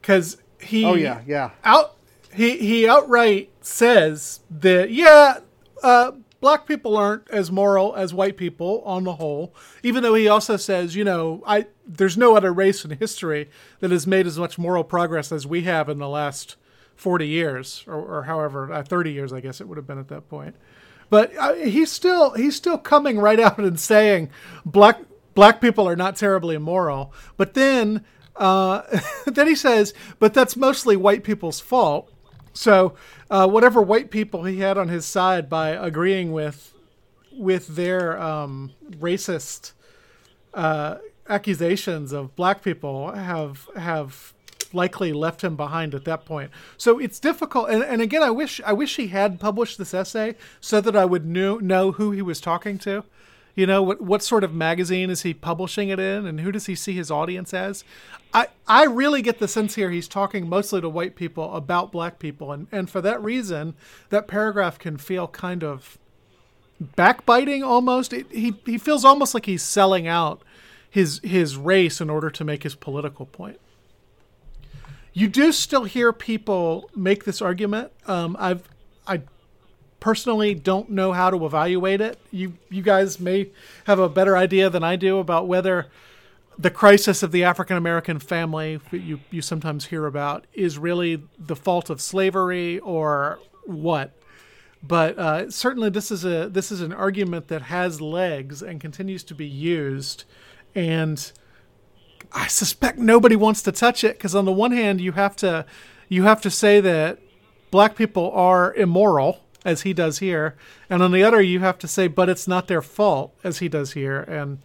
[0.00, 1.50] Because he Oh yeah, yeah.
[1.62, 1.96] out
[2.32, 5.40] he he outright says that yeah,
[5.82, 9.54] uh, black people aren't as moral as white people on the whole.
[9.82, 13.90] Even though he also says, you know, I there's no other race in history that
[13.90, 16.56] has made as much moral progress as we have in the last
[16.96, 20.08] forty years, or, or however, uh, thirty years, I guess it would have been at
[20.08, 20.56] that point.
[21.14, 24.30] But uh, he's still he's still coming right out and saying
[24.66, 24.98] black
[25.36, 27.12] black people are not terribly immoral.
[27.36, 28.82] But then uh,
[29.24, 32.12] then he says, but that's mostly white people's fault.
[32.52, 32.96] So
[33.30, 36.74] uh, whatever white people he had on his side by agreeing with
[37.30, 39.70] with their um, racist
[40.52, 40.96] uh,
[41.28, 44.34] accusations of black people have have
[44.74, 46.50] likely left him behind at that point.
[46.76, 47.70] So it's difficult.
[47.70, 51.04] And, and again, I wish I wish he had published this essay so that I
[51.04, 53.04] would know know who he was talking to.
[53.54, 56.66] You know what what sort of magazine is he publishing it in, and who does
[56.66, 57.84] he see his audience as?
[58.32, 62.18] I I really get the sense here he's talking mostly to white people about black
[62.18, 63.76] people, and and for that reason,
[64.08, 65.98] that paragraph can feel kind of
[66.80, 68.12] backbiting almost.
[68.12, 70.42] It, he he feels almost like he's selling out
[70.90, 73.60] his his race in order to make his political point.
[75.14, 77.92] You do still hear people make this argument.
[78.06, 78.68] Um, I've
[79.06, 79.22] I
[80.00, 82.18] personally don't know how to evaluate it.
[82.32, 83.50] You you guys may
[83.84, 85.86] have a better idea than I do about whether
[86.58, 91.56] the crisis of the African American family you you sometimes hear about is really the
[91.56, 94.12] fault of slavery or what.
[94.82, 99.24] But uh, certainly, this is a this is an argument that has legs and continues
[99.24, 100.24] to be used,
[100.74, 101.32] and
[102.32, 105.66] I suspect nobody wants to touch it because on the one hand, you have to
[106.08, 107.18] you have to say that
[107.70, 110.56] black people are immoral as he does here,
[110.90, 113.68] and on the other, you have to say, but it's not their fault as he
[113.68, 114.58] does here, and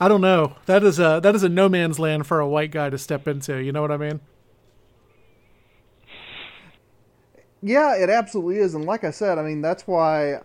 [0.00, 0.56] I don't know.
[0.66, 3.28] That is a that is a no man's land for a white guy to step
[3.28, 3.58] into.
[3.58, 4.20] You know what I mean?
[7.62, 10.40] Yeah, it absolutely is, and like I said, I mean that's why,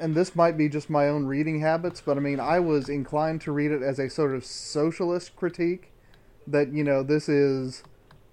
[0.00, 3.40] and this might be just my own reading habits, but I mean I was inclined
[3.42, 5.92] to read it as a sort of socialist critique,
[6.50, 7.82] that you know this is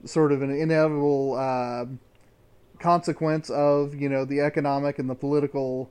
[0.05, 1.85] sort of an inevitable uh,
[2.79, 5.89] consequence of you know the economic and the political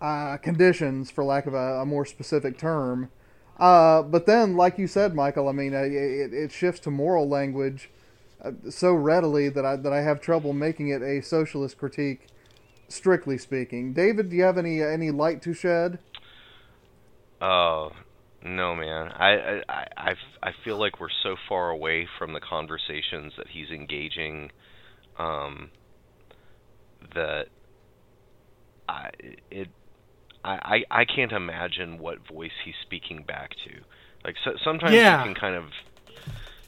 [0.00, 3.10] uh, conditions, for lack of a, a more specific term.
[3.58, 7.28] Uh, but then, like you said, Michial, I mean, uh, it, it shifts to moral
[7.28, 7.90] language
[8.44, 12.26] uh, so readily that I that I have trouble making it a socialist critique,
[12.88, 13.92] strictly speaking.
[13.92, 15.98] David, do you have any any light to shed?
[17.40, 17.92] Oh
[18.44, 19.08] no, man.
[19.08, 23.70] I, I I I feel like we're so far away from the conversations that he's
[23.70, 24.50] engaging,
[25.18, 25.70] um,
[27.14, 27.46] that
[28.88, 29.10] I
[29.50, 29.68] it
[30.44, 33.80] I I can't imagine what voice he's speaking back to.
[34.24, 35.20] Like so, sometimes Yeah.
[35.20, 35.64] you can kind of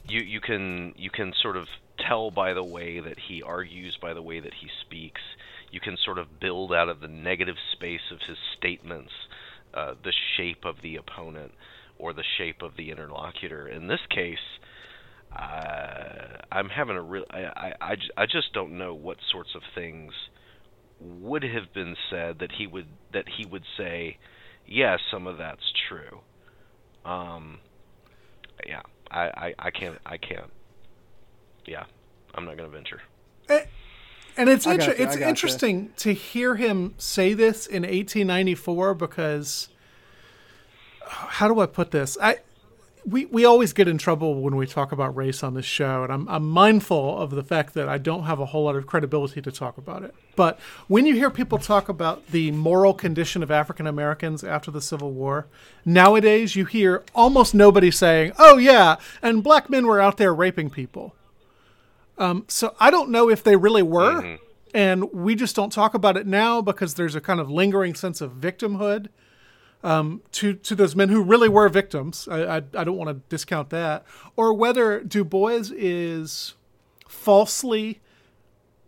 [0.07, 1.67] you you can you can sort of
[1.99, 5.21] tell by the way that he argues, by the way that he speaks.
[5.69, 9.11] You can sort of build out of the negative space of his statements
[9.77, 11.51] uh, the shape of the opponent
[11.99, 13.67] or the shape of the interlocutor.
[13.67, 14.37] In this case,
[15.35, 17.25] uh, I'm having a real.
[17.29, 20.13] I, I, I, I just don't know what sorts of things
[20.99, 24.17] would have been said that he would that he would say,
[24.65, 26.21] yes, some of that's true.
[27.05, 27.59] Um,
[28.65, 30.51] yeah, I, I, I can't I can't.
[31.65, 31.83] Yeah,
[32.33, 33.01] I'm not gonna venture.
[34.37, 39.69] And it's inter- I it's interesting to hear him say this in 1894 because
[41.01, 42.17] uh, how do I put this?
[42.21, 42.39] I
[43.07, 46.11] we we always get in trouble when we talk about race on this show, and
[46.11, 49.41] I'm I'm mindful of the fact that I don't have a whole lot of credibility
[49.41, 50.13] to talk about it.
[50.35, 54.81] But when you hear people talk about the moral condition of African Americans after the
[54.81, 55.47] Civil War,
[55.85, 60.69] nowadays you hear almost nobody saying, "Oh yeah," and black men were out there raping
[60.69, 61.15] people.
[62.17, 64.37] Um, so I don't know if they really were,
[64.73, 68.21] and we just don't talk about it now because there's a kind of lingering sense
[68.21, 69.07] of victimhood
[69.83, 72.27] um, to to those men who really were victims.
[72.29, 74.05] I I, I don't want to discount that,
[74.35, 76.55] or whether Du Bois is
[77.07, 78.01] falsely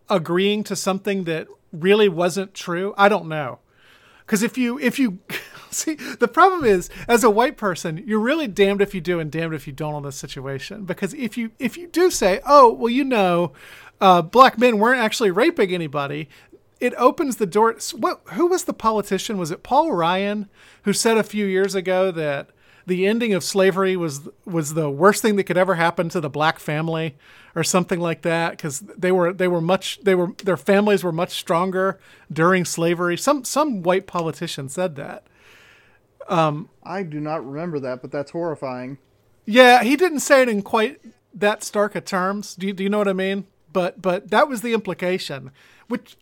[0.09, 2.93] agreeing to something that really wasn't true.
[2.97, 3.59] I don't know.
[4.25, 5.19] Because if you if you
[5.73, 9.31] see the problem is as a white person, you're really damned if you do and
[9.31, 10.85] damned if you don't on this situation.
[10.85, 13.53] Because if you if you do say, oh well, you know,
[14.01, 16.29] uh, black men weren't actually raping anybody,
[16.79, 17.75] it opens the door.
[17.95, 19.37] What who was the politician?
[19.37, 20.49] Was it Paul Ryan
[20.83, 22.49] who said a few years ago that
[22.89, 26.29] the ending of slavery was was the worst thing that could ever happen to the
[26.29, 27.15] black family
[27.55, 31.11] or something like that because they were they were much they were their families were
[31.11, 31.99] much stronger
[32.31, 35.27] during slavery some some white politician said that
[36.29, 38.97] Um, I do not remember that, but that's horrifying.
[39.45, 40.99] yeah he didn't say it in quite
[41.33, 44.47] that stark of terms do you, do you know what i mean but but that
[44.47, 45.51] was the implication
[45.87, 46.17] which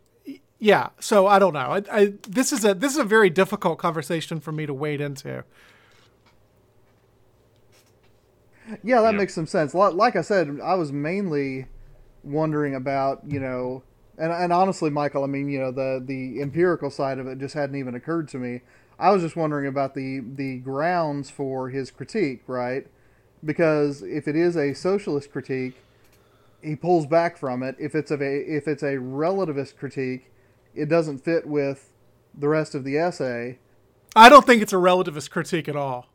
[0.59, 3.79] yeah so i don't know I, I this is a this is a very difficult
[3.79, 5.43] conversation for me to wade into
[8.83, 9.17] Yeah, that Yeah.
[9.17, 9.73] makes some sense.
[9.73, 11.67] Like I said, I was mainly
[12.23, 13.83] wondering about, you know,
[14.17, 17.53] and, and honestly, Michial, I mean, you know, the the empirical side of it just
[17.53, 18.61] hadn't even occurred to me.
[18.99, 22.87] I was just wondering about the the grounds for his critique, right?
[23.43, 25.75] Because if it is a socialist critique,
[26.63, 27.75] he pulls back from it.
[27.79, 30.31] If it's of a if it's a relativist critique,
[30.75, 31.91] it doesn't fit with
[32.37, 33.57] the rest of the essay.
[34.15, 36.07] i don't think it's a relativist critique at all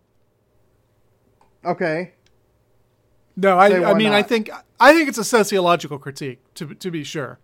[1.64, 2.12] Okay,
[3.37, 7.05] No, I, I mean, I think I think it's a sociological critique to to be
[7.05, 7.39] sure.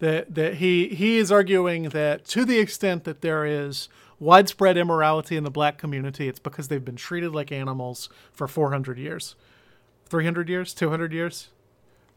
[0.00, 3.88] That that he he is arguing that to the extent that there is
[4.22, 8.96] widespread immorality in the black community, it's because they've been treated like animals for 400
[8.98, 9.34] years,
[10.06, 11.48] 300 years, 200 years,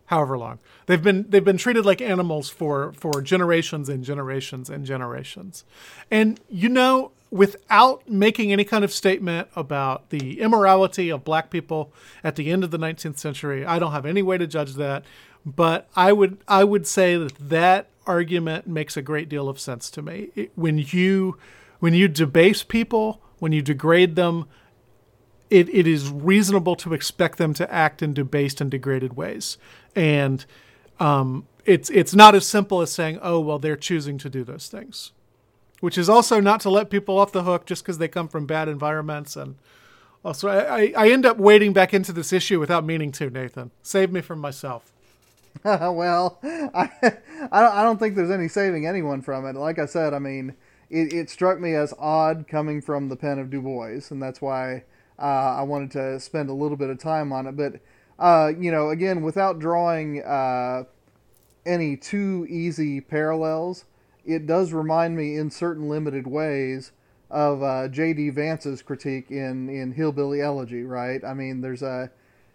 [0.05, 0.59] however long.
[0.85, 5.65] They've been they've been treated like animals for for generations and generations and generations.
[6.11, 11.91] And you know, without making any kind of statement about the immorality of black people
[12.23, 15.03] at the end of the 19th century, I don't have any way to judge that,
[15.43, 19.89] but I would I would say that that argument makes a great deal of sense
[19.89, 20.29] to me.
[20.35, 21.37] It- when you
[21.79, 24.47] when you debase people, when you degrade them,
[25.49, 29.57] it, it is reasonable to expect them to act in debased and degraded ways.
[29.95, 30.45] And
[30.99, 34.67] um, it's it's not as simple as saying, oh well, they're choosing to do those
[34.67, 35.11] things,
[35.79, 38.45] which is also not to let people off the hook just because they come from
[38.45, 39.35] bad environments.
[39.35, 39.55] And
[40.23, 43.29] also, I, I, end up wading back into this issue without meaning to.
[43.29, 44.91] Nathan, save me from myself.
[45.63, 46.89] well, I,
[47.51, 49.55] I don't think there's any saving anyone from it.
[49.55, 50.55] Like I said, I mean,
[50.95, 54.41] it, it struck me as odd coming from the pen of Du Bois, and that's
[54.41, 54.83] why
[55.19, 57.57] uh, I wanted to spend a little bit of time on it.
[57.57, 57.81] But,
[58.17, 60.85] uh, you know, again, without drawing uh,
[61.65, 63.83] any too easy parallels,
[64.25, 66.93] it does remind me in certain limited ways
[67.29, 68.29] of uh, J.D.
[68.29, 71.21] Vance's critique in, in Hillbilly Elegy, right?
[71.25, 72.09] I mean, there's a,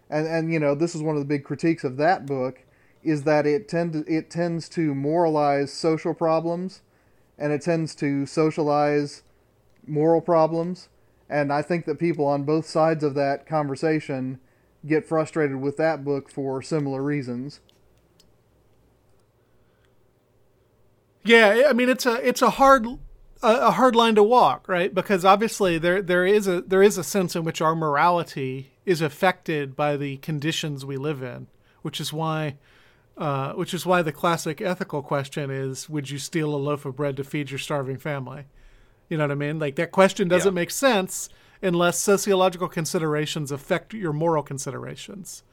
[0.09, 2.63] and, and you know, this is one of the big critiques of that book
[3.03, 6.81] is that it tend to, it tends to moralize social problems
[7.37, 9.23] and it tends to socialize
[9.87, 10.89] moral problems
[11.31, 14.41] and I think that people on both sides of that conversation
[14.85, 17.61] get frustrated with that book for similar reasons.
[21.23, 22.85] Yeah, I mean it's a it's a hard
[23.41, 24.93] a, hard line to walk, right?
[24.93, 29.01] Because obviously there there is a there is a sense in which our morality is
[29.01, 31.47] affected by the conditions we live in,
[31.81, 32.57] which is why
[33.17, 36.95] uh, which is why the classic ethical question is: Would you steal a loaf of
[36.95, 38.45] bread to feed your starving family?
[39.09, 39.59] You know what I mean?
[39.59, 40.61] Like that question doesn't Yeah.
[40.61, 41.29] make sense
[41.61, 45.43] unless sociological considerations affect your moral considerations.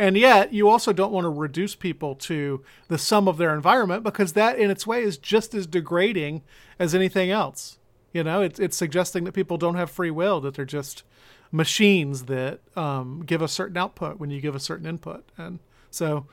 [0.00, 4.04] And yet, you also don't want to reduce people to the sum of their environment
[4.04, 6.42] because that, in its way, is just as degrading
[6.78, 7.78] as anything else.
[8.12, 11.02] You know, it's, it's suggesting that people don't have free will, that they're just
[11.50, 15.28] machines that um, give a certain output when you give a certain input.
[15.36, 15.58] And
[15.90, 16.26] so,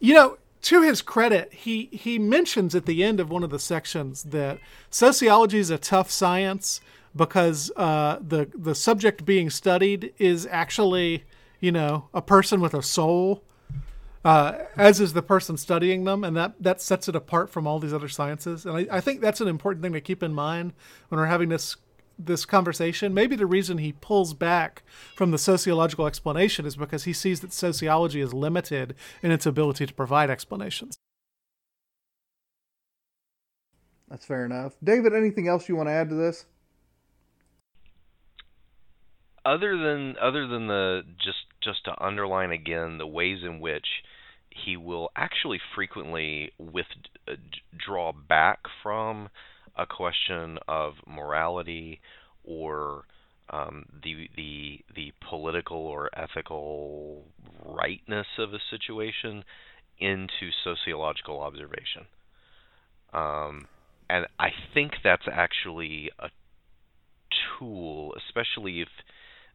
[0.00, 3.58] you know, to his credit, he he mentions at the end of one of the
[3.58, 4.58] sections that
[4.90, 6.80] sociology is a tough science
[7.14, 11.24] because uh, the the subject being studied is actually
[11.60, 13.42] you know a person with a soul,
[14.24, 17.78] uh, as is the person studying them, and that that sets it apart from all
[17.78, 18.66] these other sciences.
[18.66, 20.74] And I, I think that's an important thing to keep in mind
[21.08, 21.76] when we're having this
[22.26, 23.14] this conversation.
[23.14, 24.82] Maybe the reason he pulls back
[25.14, 29.86] from the sociological explanation is because he sees that sociology is limited in its ability
[29.86, 30.98] to provide explanations.
[34.08, 34.74] That's fair enough.
[34.82, 36.46] David, anything else you want to add to this?
[39.44, 43.86] other than other than the just just to underline again the ways in which
[44.50, 49.28] he will actually frequently withdraw uh, back from
[49.80, 52.00] a question of morality
[52.44, 53.04] or
[53.50, 57.24] um, the the the political or ethical
[57.64, 59.44] rightness of a situation
[59.98, 62.06] into sociological observation.
[63.12, 63.66] Um,
[64.08, 66.28] and I think that's actually a
[67.58, 68.88] tool, especially if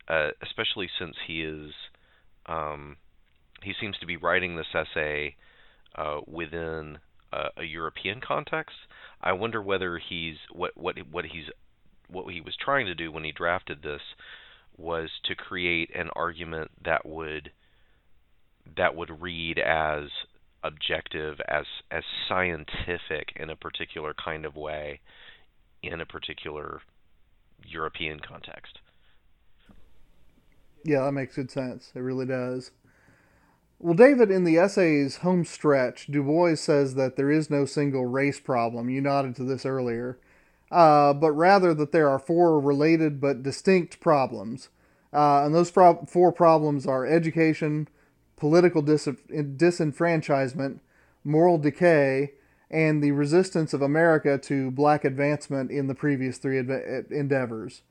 [0.07, 1.71] uh, especially since he is
[2.47, 2.97] um,
[3.63, 5.35] he seems to be writing this essay
[5.95, 6.99] uh, within
[7.31, 8.75] a, a, European context.
[9.25, 11.49] I wonder whether he's what what what he's
[12.07, 14.01] what he was trying to do when he drafted this
[14.77, 17.51] was to create an argument that would
[18.77, 20.09] that would read as
[20.63, 24.99] objective as as scientific in a particular kind of way
[25.81, 26.81] in a particular
[27.65, 28.79] European context.
[30.83, 31.91] Yeah, that makes good sense.
[31.95, 32.71] It really does.
[33.79, 38.05] Well, David, in the essay's home stretch, Du Bois says that there is no single
[38.05, 38.89] race problem.
[38.89, 40.17] You nodded to this earlier.
[40.71, 44.69] Uh, but rather that there are four related but distinct problems.
[45.13, 47.87] Uh, and those pro- four problems are education,
[48.35, 50.79] political dis- disenfranchisement,
[51.23, 52.31] moral decay,
[52.71, 57.83] and the resistance of America to black advancement in the previous three adve- endeavors.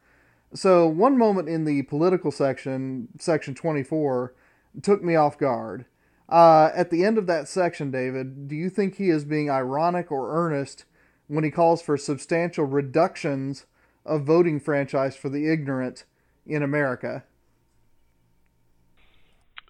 [0.52, 4.34] So, one moment in the political section, section 24,
[4.82, 5.86] took me off guard.
[6.28, 10.10] Uh, at the end of that section, David, do you think he is being ironic
[10.10, 10.84] or earnest
[11.28, 13.66] when he calls for substantial reductions
[14.04, 16.04] of voting franchise for the ignorant
[16.46, 17.24] in America?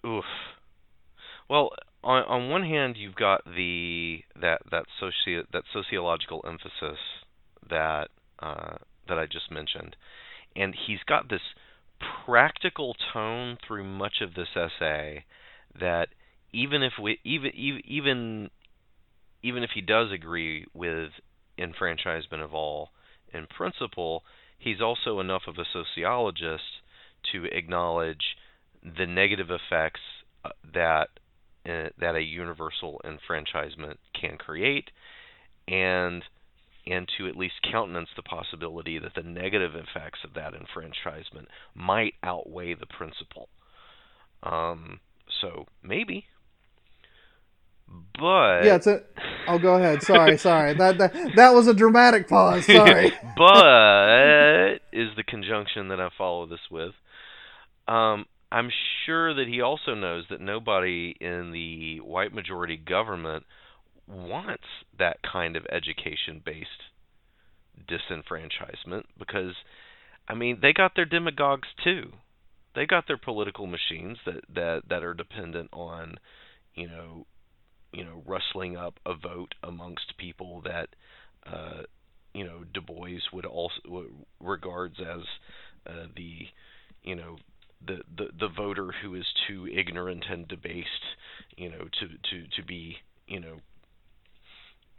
[0.05, 0.25] Oof.
[1.49, 1.71] Well,
[2.03, 6.99] on on one hand, you've got the that that soci that sociological emphasis
[7.69, 8.75] that uh,
[9.07, 9.95] that I just mentioned,
[10.55, 11.41] and he's got this
[12.25, 15.25] practical tone through much of this essay
[15.79, 16.09] that
[16.51, 18.49] even if we even even
[19.43, 21.09] even if he does agree with
[21.57, 22.89] enfranchisement of all
[23.33, 24.23] in principle,
[24.57, 26.63] he's also enough of a sociologist
[27.31, 28.35] to acknowledge
[28.83, 30.01] the negative effects
[30.43, 31.09] uh, that
[31.67, 34.89] uh, that a universal enfranchisement can create.
[35.67, 36.23] And
[36.87, 42.13] and to at least countenance the possibility that the negative effects of that enfranchisement might
[42.23, 43.49] outweigh the principle.
[44.43, 44.99] Um,
[45.41, 46.25] so maybe,
[48.19, 49.01] but yeah, it's a.
[49.47, 50.01] Oh, go ahead.
[50.01, 50.73] Sorry, sorry.
[50.73, 52.65] That that that was a dramatic pause.
[52.65, 53.11] Sorry.
[53.37, 56.93] but is the conjunction that I follow this with.
[57.87, 58.69] Um, I'm
[59.05, 63.45] sure that he also knows that nobody in the white majority government
[64.07, 64.65] wants
[64.97, 66.69] that kind of education based
[67.89, 69.53] disenfranchisement because
[70.27, 72.11] I mean they got their demagogues too.
[72.75, 76.15] They got their political machines that that that are dependent on
[76.75, 77.25] you know
[77.91, 80.89] you know rustling up a vote amongst people that
[81.45, 81.83] uh
[82.33, 84.07] you know Du Bois would also
[84.39, 85.23] regards as
[85.87, 86.47] uh, the
[87.03, 87.37] you know
[87.85, 90.87] the, the the voter who is too ignorant and debased
[91.55, 92.97] you know to to to be
[93.27, 93.57] you know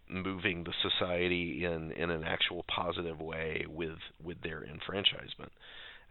[0.09, 5.53] moving the society in in an actual positive way with with their enfranchisement.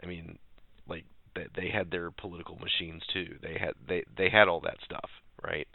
[0.04, 0.38] I mean,
[0.88, 3.36] like they, they had their political machines too.
[3.42, 5.10] They had they they had all that stuff,
[5.44, 5.68] right?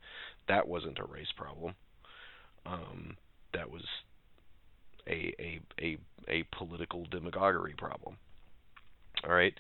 [0.49, 1.75] That wasn't a race problem.
[2.67, 3.17] Um,
[3.55, 3.83] that was
[5.07, 5.99] a a a
[6.29, 8.17] a political demagoguery problem.
[9.25, 9.55] All right.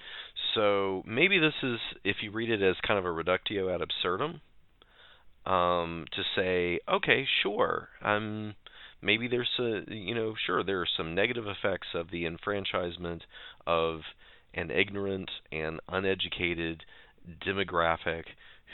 [0.55, 4.41] So maybe this is if you read it as kind of a reductio ad absurdum,
[5.47, 8.55] um, to say, okay, sure, um,
[9.03, 13.23] maybe there's a, you know, sure, there are some negative effects of the enfranchisement
[13.67, 14.01] of
[14.55, 16.83] an ignorant and uneducated
[17.47, 18.25] demographic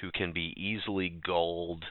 [0.01, 1.85] who can be easily gulled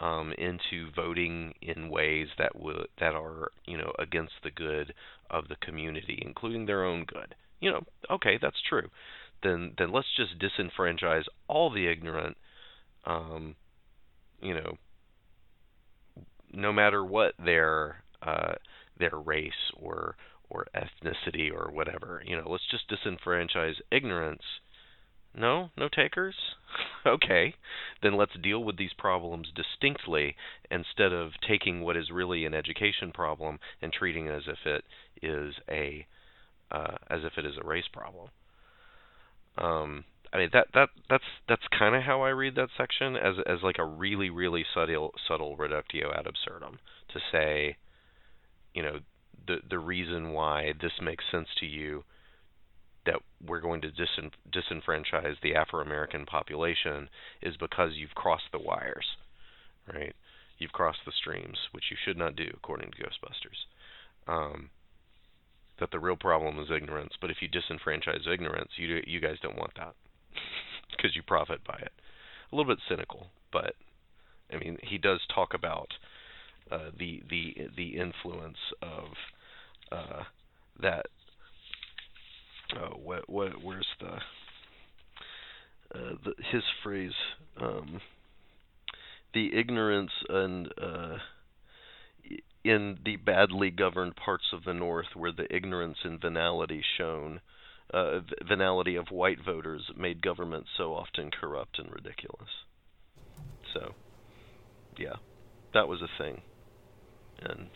[0.00, 4.94] um, into voting in ways that w- that are, you know, against the good
[5.30, 7.34] of the community, including their own good.
[7.60, 8.88] You know, okay, that's true.
[9.42, 12.36] Then then let's just disenfranchise all the ignorant
[13.04, 13.56] um,
[14.42, 14.76] you know,
[16.52, 18.54] no matter what their uh,
[18.98, 20.16] their race or
[20.48, 24.42] or ethnicity or whatever, you know, let's just disenfranchise ignorance
[25.34, 26.36] No, no takers.
[27.06, 27.54] okay,
[28.02, 30.36] then let's deal with these problems distinctly
[30.70, 34.84] instead of taking what is really an education problem and treating it as if it
[35.22, 36.06] is a
[36.70, 38.30] uh, as if it is a race problem.
[39.58, 43.34] Um, I mean that that that's that's kind of how I read that section as
[43.46, 46.78] as like a really really subtle subtle reductio ad absurdum
[47.12, 47.76] to say,
[48.72, 49.00] you know,
[49.46, 52.04] the the reason why this makes sense to you
[53.06, 57.08] that we're going to disen, disenfranchise the Afro American population
[57.40, 59.06] is because you've crossed the wires,
[59.92, 60.14] right?
[60.58, 63.64] You've crossed the streams, which you should not do according to Ghostbusters.
[64.28, 64.68] Um,
[65.80, 69.56] that the real problem is ignorance, but if you disenfranchise ignorance, you you guys don't
[69.56, 69.94] want that
[70.90, 71.92] because you profit by it.
[72.52, 73.74] A little bit cynical, but
[74.52, 75.88] I mean, he does talk about
[76.70, 79.04] uh, the the the influence of
[79.92, 80.22] uh,
[80.82, 81.06] that.
[82.76, 84.12] Oh, what what where's the,
[85.98, 87.12] uh, the his phrase?
[87.60, 88.00] Um,
[89.32, 91.16] the ignorance and uh,
[92.64, 97.40] in the badly governed parts of the North, where the ignorance and venality shown,
[97.92, 102.48] uh, venality of white voters made government so often corrupt and ridiculous.
[103.74, 103.94] So,
[104.96, 105.16] yeah,
[105.74, 106.42] that was a thing,
[107.42, 107.68] and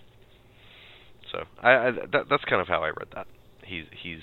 [1.31, 3.27] so I, I that, that's kind of how I read that.
[3.65, 4.23] He's he's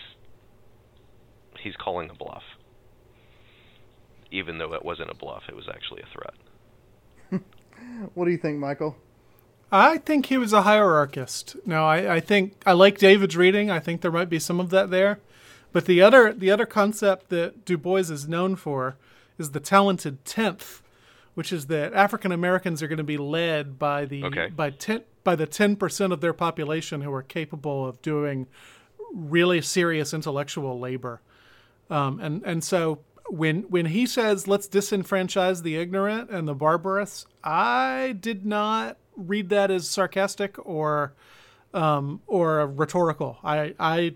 [1.64, 2.44] he's calling a bluff,
[4.32, 7.42] even though it wasn't a bluff; it was actually a threat.
[8.14, 8.96] What do you think, Michial?
[9.72, 11.56] I think he was a hierarchist.
[11.66, 13.72] No, I, I think I like David's reading.
[13.72, 15.20] I think there might be some of that there.
[15.74, 18.98] But the other the other concept that Du Bois is known for
[19.38, 20.82] is the talented tenth,
[21.34, 24.48] which is that African Americans are going to be led by the Okay.
[24.50, 28.48] by ten by the ten percent of their population who are capable of doing
[29.14, 31.22] really serious intellectual labor.
[31.90, 33.00] Um, and and so
[33.30, 39.50] when when he says let's disenfranchise the ignorant and the barbarous, I did not read
[39.50, 41.14] that as sarcastic or
[41.74, 43.38] um, or rhetorical.
[43.44, 44.16] I I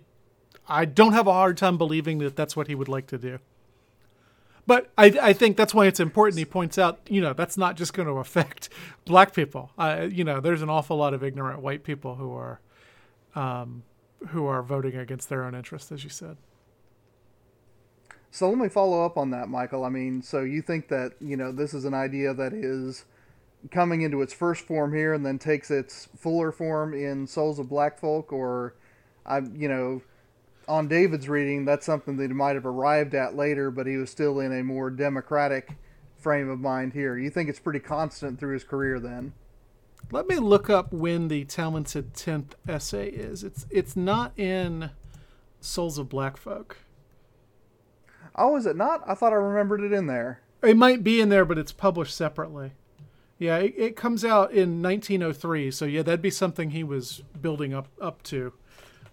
[0.67, 3.39] I don't have a hard time believing that that's what he would like to do.
[4.67, 6.39] But I, I think that's why it's important.
[6.39, 8.69] He points out, you know, that's not just going to affect
[9.05, 9.71] black people.
[9.77, 12.59] Uh, you know, there's an awful lot of ignorant white people who are,
[13.35, 13.83] um,
[14.29, 16.37] who are voting against their own interests, as you said.
[18.31, 19.85] So let me follow up on that, Michial.
[19.85, 23.05] I mean, so you think that, you know, this is an idea that is
[23.71, 27.69] coming into its first form here and then takes its fuller form in Souls of
[27.69, 28.75] Black Folk or
[29.25, 30.01] I you know,
[30.67, 34.09] on David's reading, that's something that he might have arrived at later, but he was
[34.09, 35.77] still in a more democratic
[36.17, 37.17] frame of mind here.
[37.17, 39.33] You think it's pretty constant through his career then?
[40.11, 43.43] Let me look up when the talented tenth essay is.
[43.43, 44.91] It's it's not in
[45.59, 46.77] Souls of Black Folk.
[48.35, 49.01] Oh, is it not?
[49.07, 50.41] I thought I remembered it in there.
[50.61, 52.73] It might be in there, but it's published separately.
[53.37, 55.71] Yeah, it, it comes out in 1903.
[55.71, 58.53] So yeah, that'd be something he was building up up to,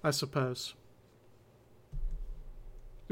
[0.04, 0.74] I suppose.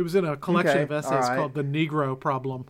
[0.00, 1.36] It was in a collection Okay, of essays right.
[1.36, 2.64] called "The Negro Problem."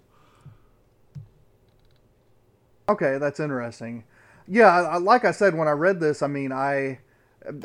[2.89, 4.05] Okay, that's interesting.
[4.49, 6.99] Yeah, I, I- like I said when I read this, I mean, I,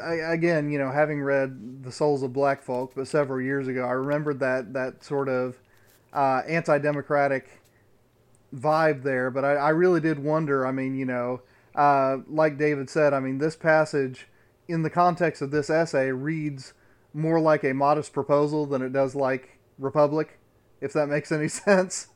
[0.03, 3.83] I again, you know, having read The Souls of Black Folk, but several years ago,
[3.85, 5.57] I remembered that that sort of
[6.13, 7.49] uh, anti-democratic
[8.55, 9.31] vibe there.
[9.31, 10.65] But I, I really did wonder.
[10.67, 11.41] I mean, you know,
[11.73, 14.27] uh, like David said, I mean, this passage,
[14.67, 16.73] in the context of this essay, reads
[17.15, 20.37] more like a modest proposal than it does like Republic,
[20.81, 22.07] if that makes any sense.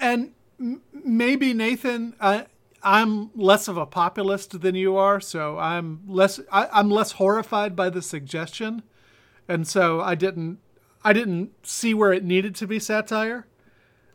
[0.00, 2.46] and m- maybe Nathan, I,
[2.82, 7.74] I'm less of a populist than you are, so I'm less I, I'm less horrified
[7.74, 8.82] by the suggestion,
[9.48, 10.58] and so I didn't
[11.04, 13.46] I didn't see where it needed to be satire,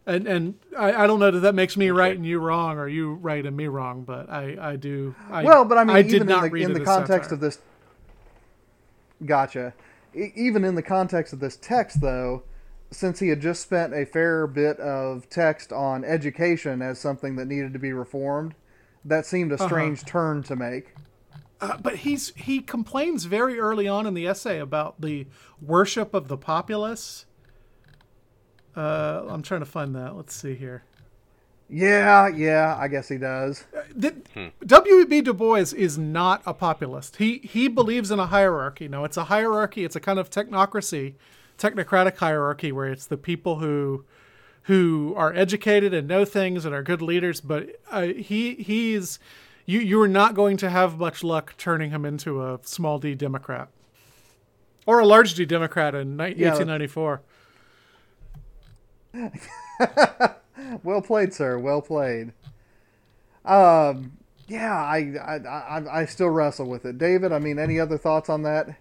[0.05, 2.87] and and I, I don't know that that makes me right and you wrong, or
[2.87, 5.15] you right and me wrong, but I I do.
[5.29, 7.33] I, well, but I mean, did even not in the, read in the context satire.
[7.35, 7.59] of this,
[9.25, 9.73] gotcha.
[10.13, 12.43] Even in the context of this text, though,
[12.91, 17.45] since he had just spent a fair bit of text on education as something that
[17.45, 18.53] needed to be reformed,
[19.05, 19.67] that seemed a Uh-huh.
[19.67, 20.93] strange turn to make.
[21.61, 25.27] Uh, but he's he complains very early on in the essay about the
[25.61, 27.25] worship of the populace.
[28.75, 30.15] Uh, I'm trying to find that.
[30.15, 30.83] Let's see here.
[31.73, 33.63] Yeah, yeah, I guess he does.
[33.95, 34.13] The,
[34.65, 35.21] W.E.B.
[35.21, 37.15] Du Bois is not a populist.
[37.15, 38.89] He he believes in a hierarchy.
[38.89, 39.85] No, it's a hierarchy.
[39.85, 41.13] It's a kind of technocracy,
[41.57, 44.03] technocratic hierarchy where it's the people who
[44.63, 47.39] who are educated and know things and are good leaders.
[47.39, 49.17] But uh, he he's
[49.65, 53.15] you you are not going to have much luck turning him into a small d
[53.15, 53.69] Democrat
[54.85, 56.53] or a large d Democrat in ni- Yeah.
[56.53, 57.21] 1894.
[60.83, 61.57] well played, sir.
[61.57, 62.33] Well played.
[63.45, 64.13] Um,
[64.47, 66.97] yeah, I, I, I, I still wrestle with it.
[66.97, 68.75] David, I mean, any other thoughts on that?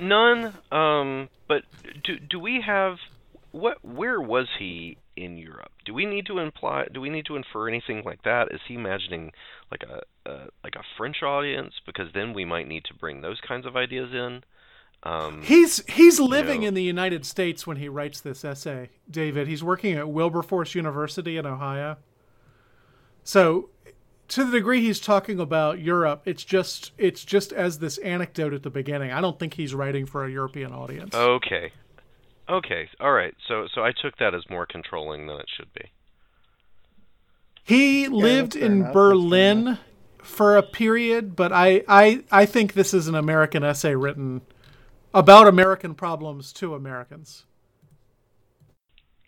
[0.00, 0.54] None.
[0.72, 1.62] Um, but
[2.02, 2.96] do do we have
[3.52, 3.84] what?
[3.84, 5.70] Where was he in Europe?
[5.84, 6.86] Do we need to imply?
[6.92, 8.48] Do we need to infer anything like that?
[8.50, 9.32] Is he imagining
[9.70, 11.74] like a, a like a French audience?
[11.86, 14.42] Because then we might need to bring those kinds of ideas in.
[15.04, 19.46] Um, He's he's living know- in the United States when he writes this essay, David.
[19.46, 21.98] He's working at Wilberforce University in Ohio.
[23.22, 23.68] So
[24.28, 28.62] to the degree he's talking about Europe, it's just it's just as this anecdote at
[28.62, 29.12] the beginning.
[29.12, 31.14] I don't think he's writing for a European audience.
[31.14, 31.72] okay.
[32.48, 32.88] Okay.
[33.00, 33.34] All right.
[33.46, 35.90] So so I took that as more controlling than it should be.
[37.62, 39.78] He lived in enough, Berlin
[40.22, 44.42] for a period, but I, I I think this is an American essay written
[45.14, 47.44] about American problems to Americans.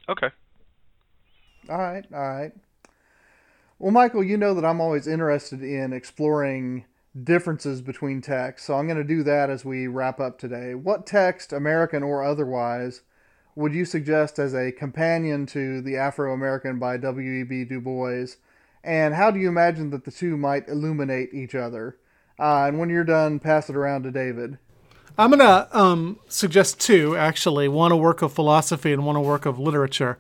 [0.09, 0.31] Okay.
[1.69, 2.53] All right, all right.
[3.79, 6.87] Well, Michial, you know that I'm always interested in exploring
[7.23, 10.75] differences between texts, so I'm going to do that as we wrap up today.
[10.75, 13.03] What text, American or otherwise,
[13.55, 17.65] would you suggest as a companion to The Afro American by W.E.B.
[17.65, 18.27] Du Bois?
[18.83, 21.97] And how do you imagine that the two might illuminate each other?
[22.39, 24.59] Uh, and when you're done, pass it around to David.
[25.19, 27.69] I'm gonna um, suggest two actually.
[27.69, 30.19] One a work of philosophy and one a work of literature.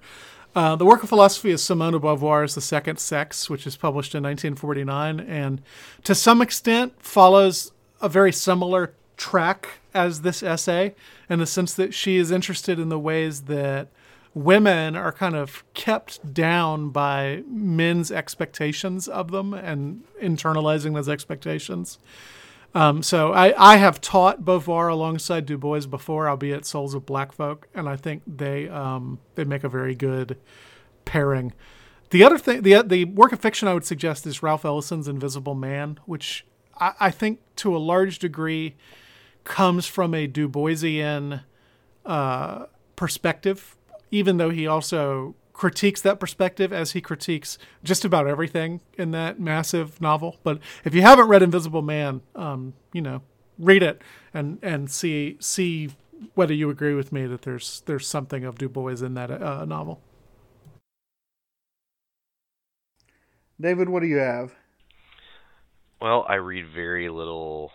[0.54, 4.14] Uh, the work of philosophy is Simone de Beauvoir's *The Second Sex*, which is published
[4.14, 5.60] in 1949, and
[6.04, 10.94] to some extent follows a very similar track as this essay,
[11.28, 13.88] in the sense that she is interested in the ways that
[14.32, 21.98] women are kind of kept down by men's expectations of them and internalizing those expectations.
[22.76, 27.32] Um, so I, I have taught Beauvoir alongside Du Bois before, albeit Souls of Black
[27.32, 30.36] Folk, and I think they um, they make a very good
[31.06, 31.54] pairing.
[32.10, 35.54] The other thing, the the work of fiction I would suggest is Ralph Ellison's Invisible
[35.54, 36.44] Man, which
[36.78, 38.76] I, I think to a large degree
[39.44, 41.44] comes from a Du Boisian
[42.04, 43.74] uh, perspective,
[44.10, 49.40] even though he also critiques that perspective as he critiques just about everything in that
[49.40, 50.36] massive novel.
[50.44, 53.22] But if you haven't read Invisible Man, um, you know,
[53.58, 54.02] read it
[54.34, 55.88] and and see see
[56.34, 59.64] whether you agree with me that there's there's something of Du Bois in that uh,
[59.64, 60.02] novel.
[63.58, 64.52] David, what do you have?
[66.02, 67.70] Well, I read very little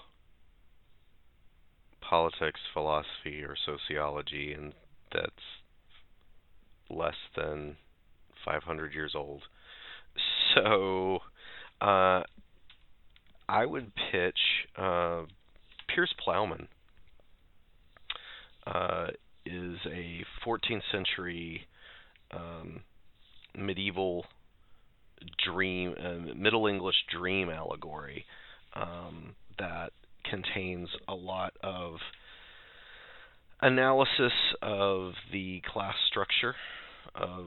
[2.00, 4.76] politics, philosophy, or sociology, and
[5.12, 5.34] that's
[6.96, 7.78] less than
[8.46, 9.44] 500 years old.
[10.56, 11.20] So,
[11.80, 12.24] uh,
[13.48, 14.40] I would pitch
[14.78, 15.24] uh,
[15.88, 16.68] Piers Plowman.
[18.66, 19.08] Uh,
[19.46, 21.66] is a 14th century
[22.32, 22.82] um,
[23.58, 24.26] medieval
[25.44, 28.26] dream, uh, Middle English dream allegory
[28.76, 29.92] um, that
[30.30, 31.96] contains a lot of
[33.62, 36.56] analysis of the class structure
[37.16, 37.46] of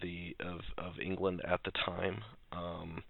[0.00, 2.22] the of of England at the time.
[2.52, 3.02] Um,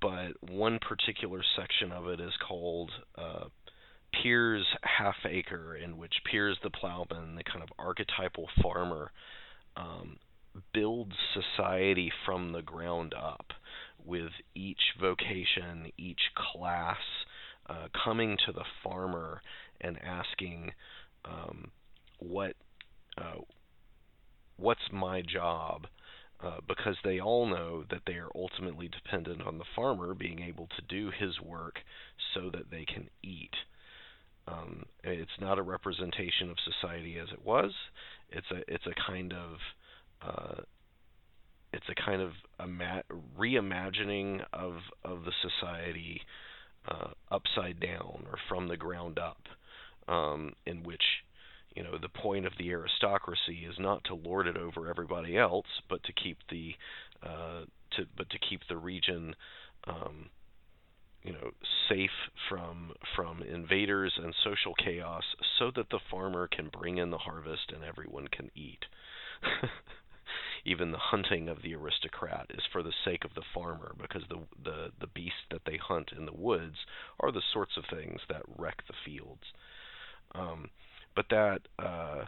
[0.00, 3.44] but one particular section of it is called uh,
[4.12, 9.10] Piers Half Acre, in which Piers the plowman, the kind of archetypal farmer,
[9.76, 10.18] um,
[10.72, 13.52] builds society from the ground up,
[14.04, 16.98] with each vocation, each class
[17.68, 19.42] uh, coming to the farmer
[19.80, 20.72] and asking,
[21.24, 21.70] um,
[22.18, 22.56] "What,
[23.16, 23.40] uh,
[24.58, 25.86] what's my job?"
[26.40, 30.68] Uh, because they all know that they are ultimately dependent on the farmer being able
[30.68, 31.80] to do his work
[32.32, 33.50] so that they can eat.
[34.46, 37.72] Um, it's not a representation of society as it was.
[38.30, 39.58] It's a it's a kind of
[40.22, 40.62] uh,
[41.72, 42.32] it's a kind of
[42.62, 43.02] ima-
[43.38, 46.20] reimagining of of the society
[46.88, 49.42] uh, upside down or from the ground up,
[50.06, 51.02] um, in which
[51.78, 55.68] you know the point of the aristocracy is not to lord it over everybody else,
[55.88, 56.74] but to keep the
[57.22, 57.60] uh,
[57.92, 59.36] to but to keep the region
[59.86, 60.28] um,
[61.22, 61.52] you know
[61.88, 62.10] safe
[62.48, 65.22] from from invaders and social chaos,
[65.60, 68.84] so that the farmer can bring in the harvest and everyone can eat.
[70.64, 74.40] Even the hunting of the aristocrat is for the sake of the farmer, because the
[74.64, 76.76] the the beasts that they hunt in the woods
[77.20, 79.44] are the sorts of things that wreck the fields.
[80.34, 80.70] Um,
[81.18, 82.24] but that uh,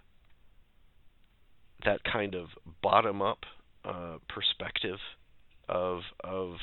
[1.85, 2.49] that kind of
[2.83, 3.39] bottom up
[3.85, 4.99] uh, perspective
[5.69, 6.55] of of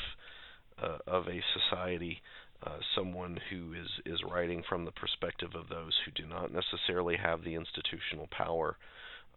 [0.83, 2.21] uh, of a society,
[2.65, 7.15] uh, someone who is is writing from the perspective of those who do not necessarily
[7.15, 8.75] have the institutional power,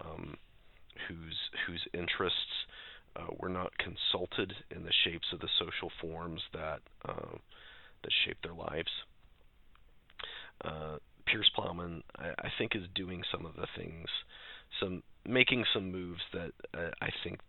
[0.05, 0.37] um,
[1.07, 1.39] whose
[1.69, 2.67] whose interests
[3.15, 7.37] uh, were not consulted in the shapes of the social forms that uh,
[8.03, 8.91] that shape their lives.
[11.27, 14.09] Piers Plowman, I, I think, is doing some of the things,
[14.81, 17.41] some making some moves that uh, I think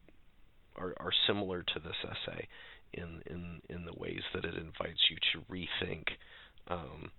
[0.75, 2.47] are, are similar to this essay
[2.93, 6.03] in, in in the ways that it invites you to rethink
[6.67, 7.11] um,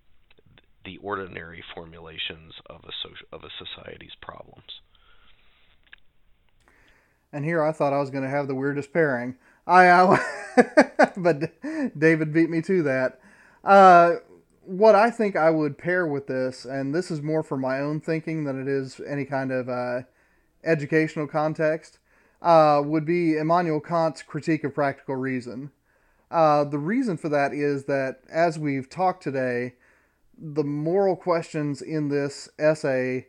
[0.85, 4.81] the ordinary formulations of a social, of a society's problems.
[7.31, 9.35] And here I thought I was going to have the weirdest pairing.
[9.65, 10.19] I, I
[11.17, 11.51] but
[11.97, 13.19] David beat me to that.
[13.63, 14.15] Uh,
[14.65, 17.99] what I think I would pair with this, and this is more for my own
[17.99, 20.01] thinking than it is any kind of uh,
[20.63, 21.99] educational context,
[22.41, 25.71] uh, would be Immanuel Kant's critique of practical reason.
[26.31, 29.73] Uh, the reason for that is that, as we've talked today,
[30.37, 33.27] the moral questions in this essay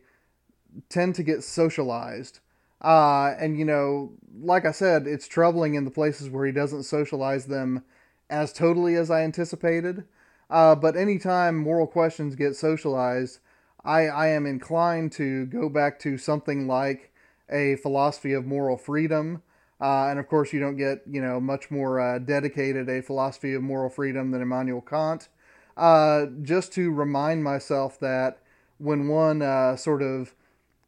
[0.89, 2.39] tend to get socialized.
[2.81, 4.11] Uh, and, you know,
[4.41, 7.83] like I said, it's troubling in the places where he doesn't socialize them
[8.29, 10.03] as totally as I anticipated.
[10.49, 13.39] Uh, but anytime moral questions get socialized,
[13.83, 17.11] I, I am inclined to go back to something like
[17.49, 19.43] a philosophy of moral freedom.
[19.79, 23.53] Uh, and of course, you don't get, you know, much more uh, dedicated a philosophy
[23.53, 25.27] of moral freedom than Immanuel Kant.
[25.75, 28.39] Uh, just to remind myself that
[28.77, 30.33] when one uh, sort of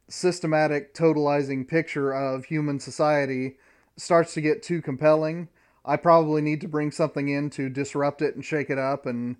[0.08, 3.56] systematic totalizing picture of human society
[3.96, 5.48] starts to get too compelling,
[5.84, 9.36] I probably need to bring something in to disrupt it and shake it up and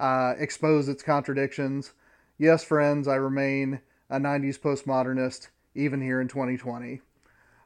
[0.00, 1.92] uh, expose its contradictions.
[2.38, 7.02] Yes, friends, I remain a 90s postmodernist, even here in 2020.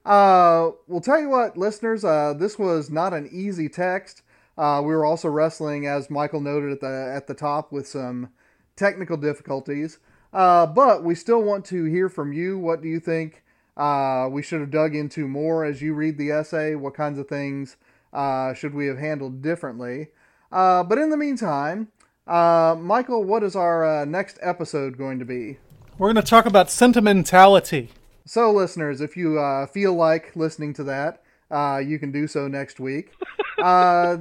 [0.04, 4.22] Uh, we'll tell you what, listeners, uh, this was not an easy text.
[4.58, 8.28] Uh, we were also wrestling, as Michial noted at the at the top, with some
[8.76, 9.98] technical difficulties.
[10.32, 12.58] Uh, but we still want to hear from you.
[12.58, 13.44] What do you think
[13.76, 16.74] uh, we should have dug into more as you read the essay?
[16.74, 17.76] What kinds of things
[18.12, 20.08] uh, should we have handled differently?
[20.52, 21.88] Uh, but in the meantime,
[22.26, 25.58] uh, Michial, what is our uh, next episode going to be?
[25.98, 27.90] We're going to talk about sentimentality.
[28.26, 32.48] So, listeners, if you uh, feel like listening to that, uh, you can do so
[32.48, 33.12] next week.
[33.56, 34.18] Uh,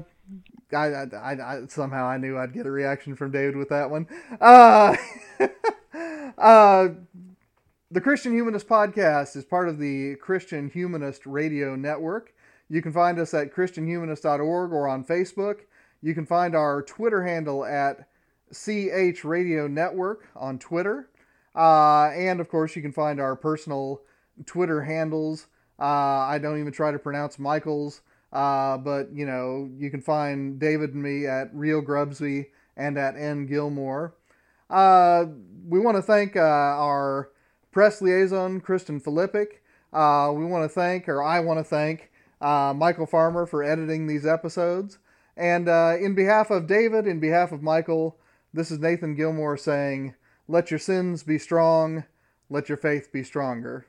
[0.71, 3.89] I, I, I, I- somehow I knew I'd get a reaction from David with that
[3.89, 4.07] one.
[4.39, 4.95] Uh,
[6.37, 6.89] uh,
[7.91, 12.31] the Christian Humanist Podcast is part of the Christian Humanist Radio Network.
[12.69, 15.61] You can find us at ChristianHumanist.org or on Facebook.
[16.03, 18.09] You can find our Twitter handle at
[18.51, 21.09] CH Radio Network on Twitter.
[21.55, 24.01] Uh, and of course, you can find our personal
[24.45, 25.47] Twitter handles.
[25.79, 28.01] Uh, I don't even try to pronounce Michial's,
[28.33, 33.15] uh, but you know, you can find David and me at Real Grubsy and at
[33.15, 34.13] N Gilmour.
[34.69, 35.25] Uh,
[35.67, 37.29] we want to thank uh, our
[37.71, 39.59] press liaison, Kristen Filippic.
[39.93, 44.25] Uh, we want to thank, or I want to thank, Michial Farmer for editing these
[44.25, 44.97] episodes.
[45.35, 48.13] And uh, in behalf of David, in behalf of Michial,
[48.53, 50.13] this is Nathan Gilmour saying,
[50.47, 52.03] Let your sins be strong,
[52.49, 53.87] let your faith be stronger.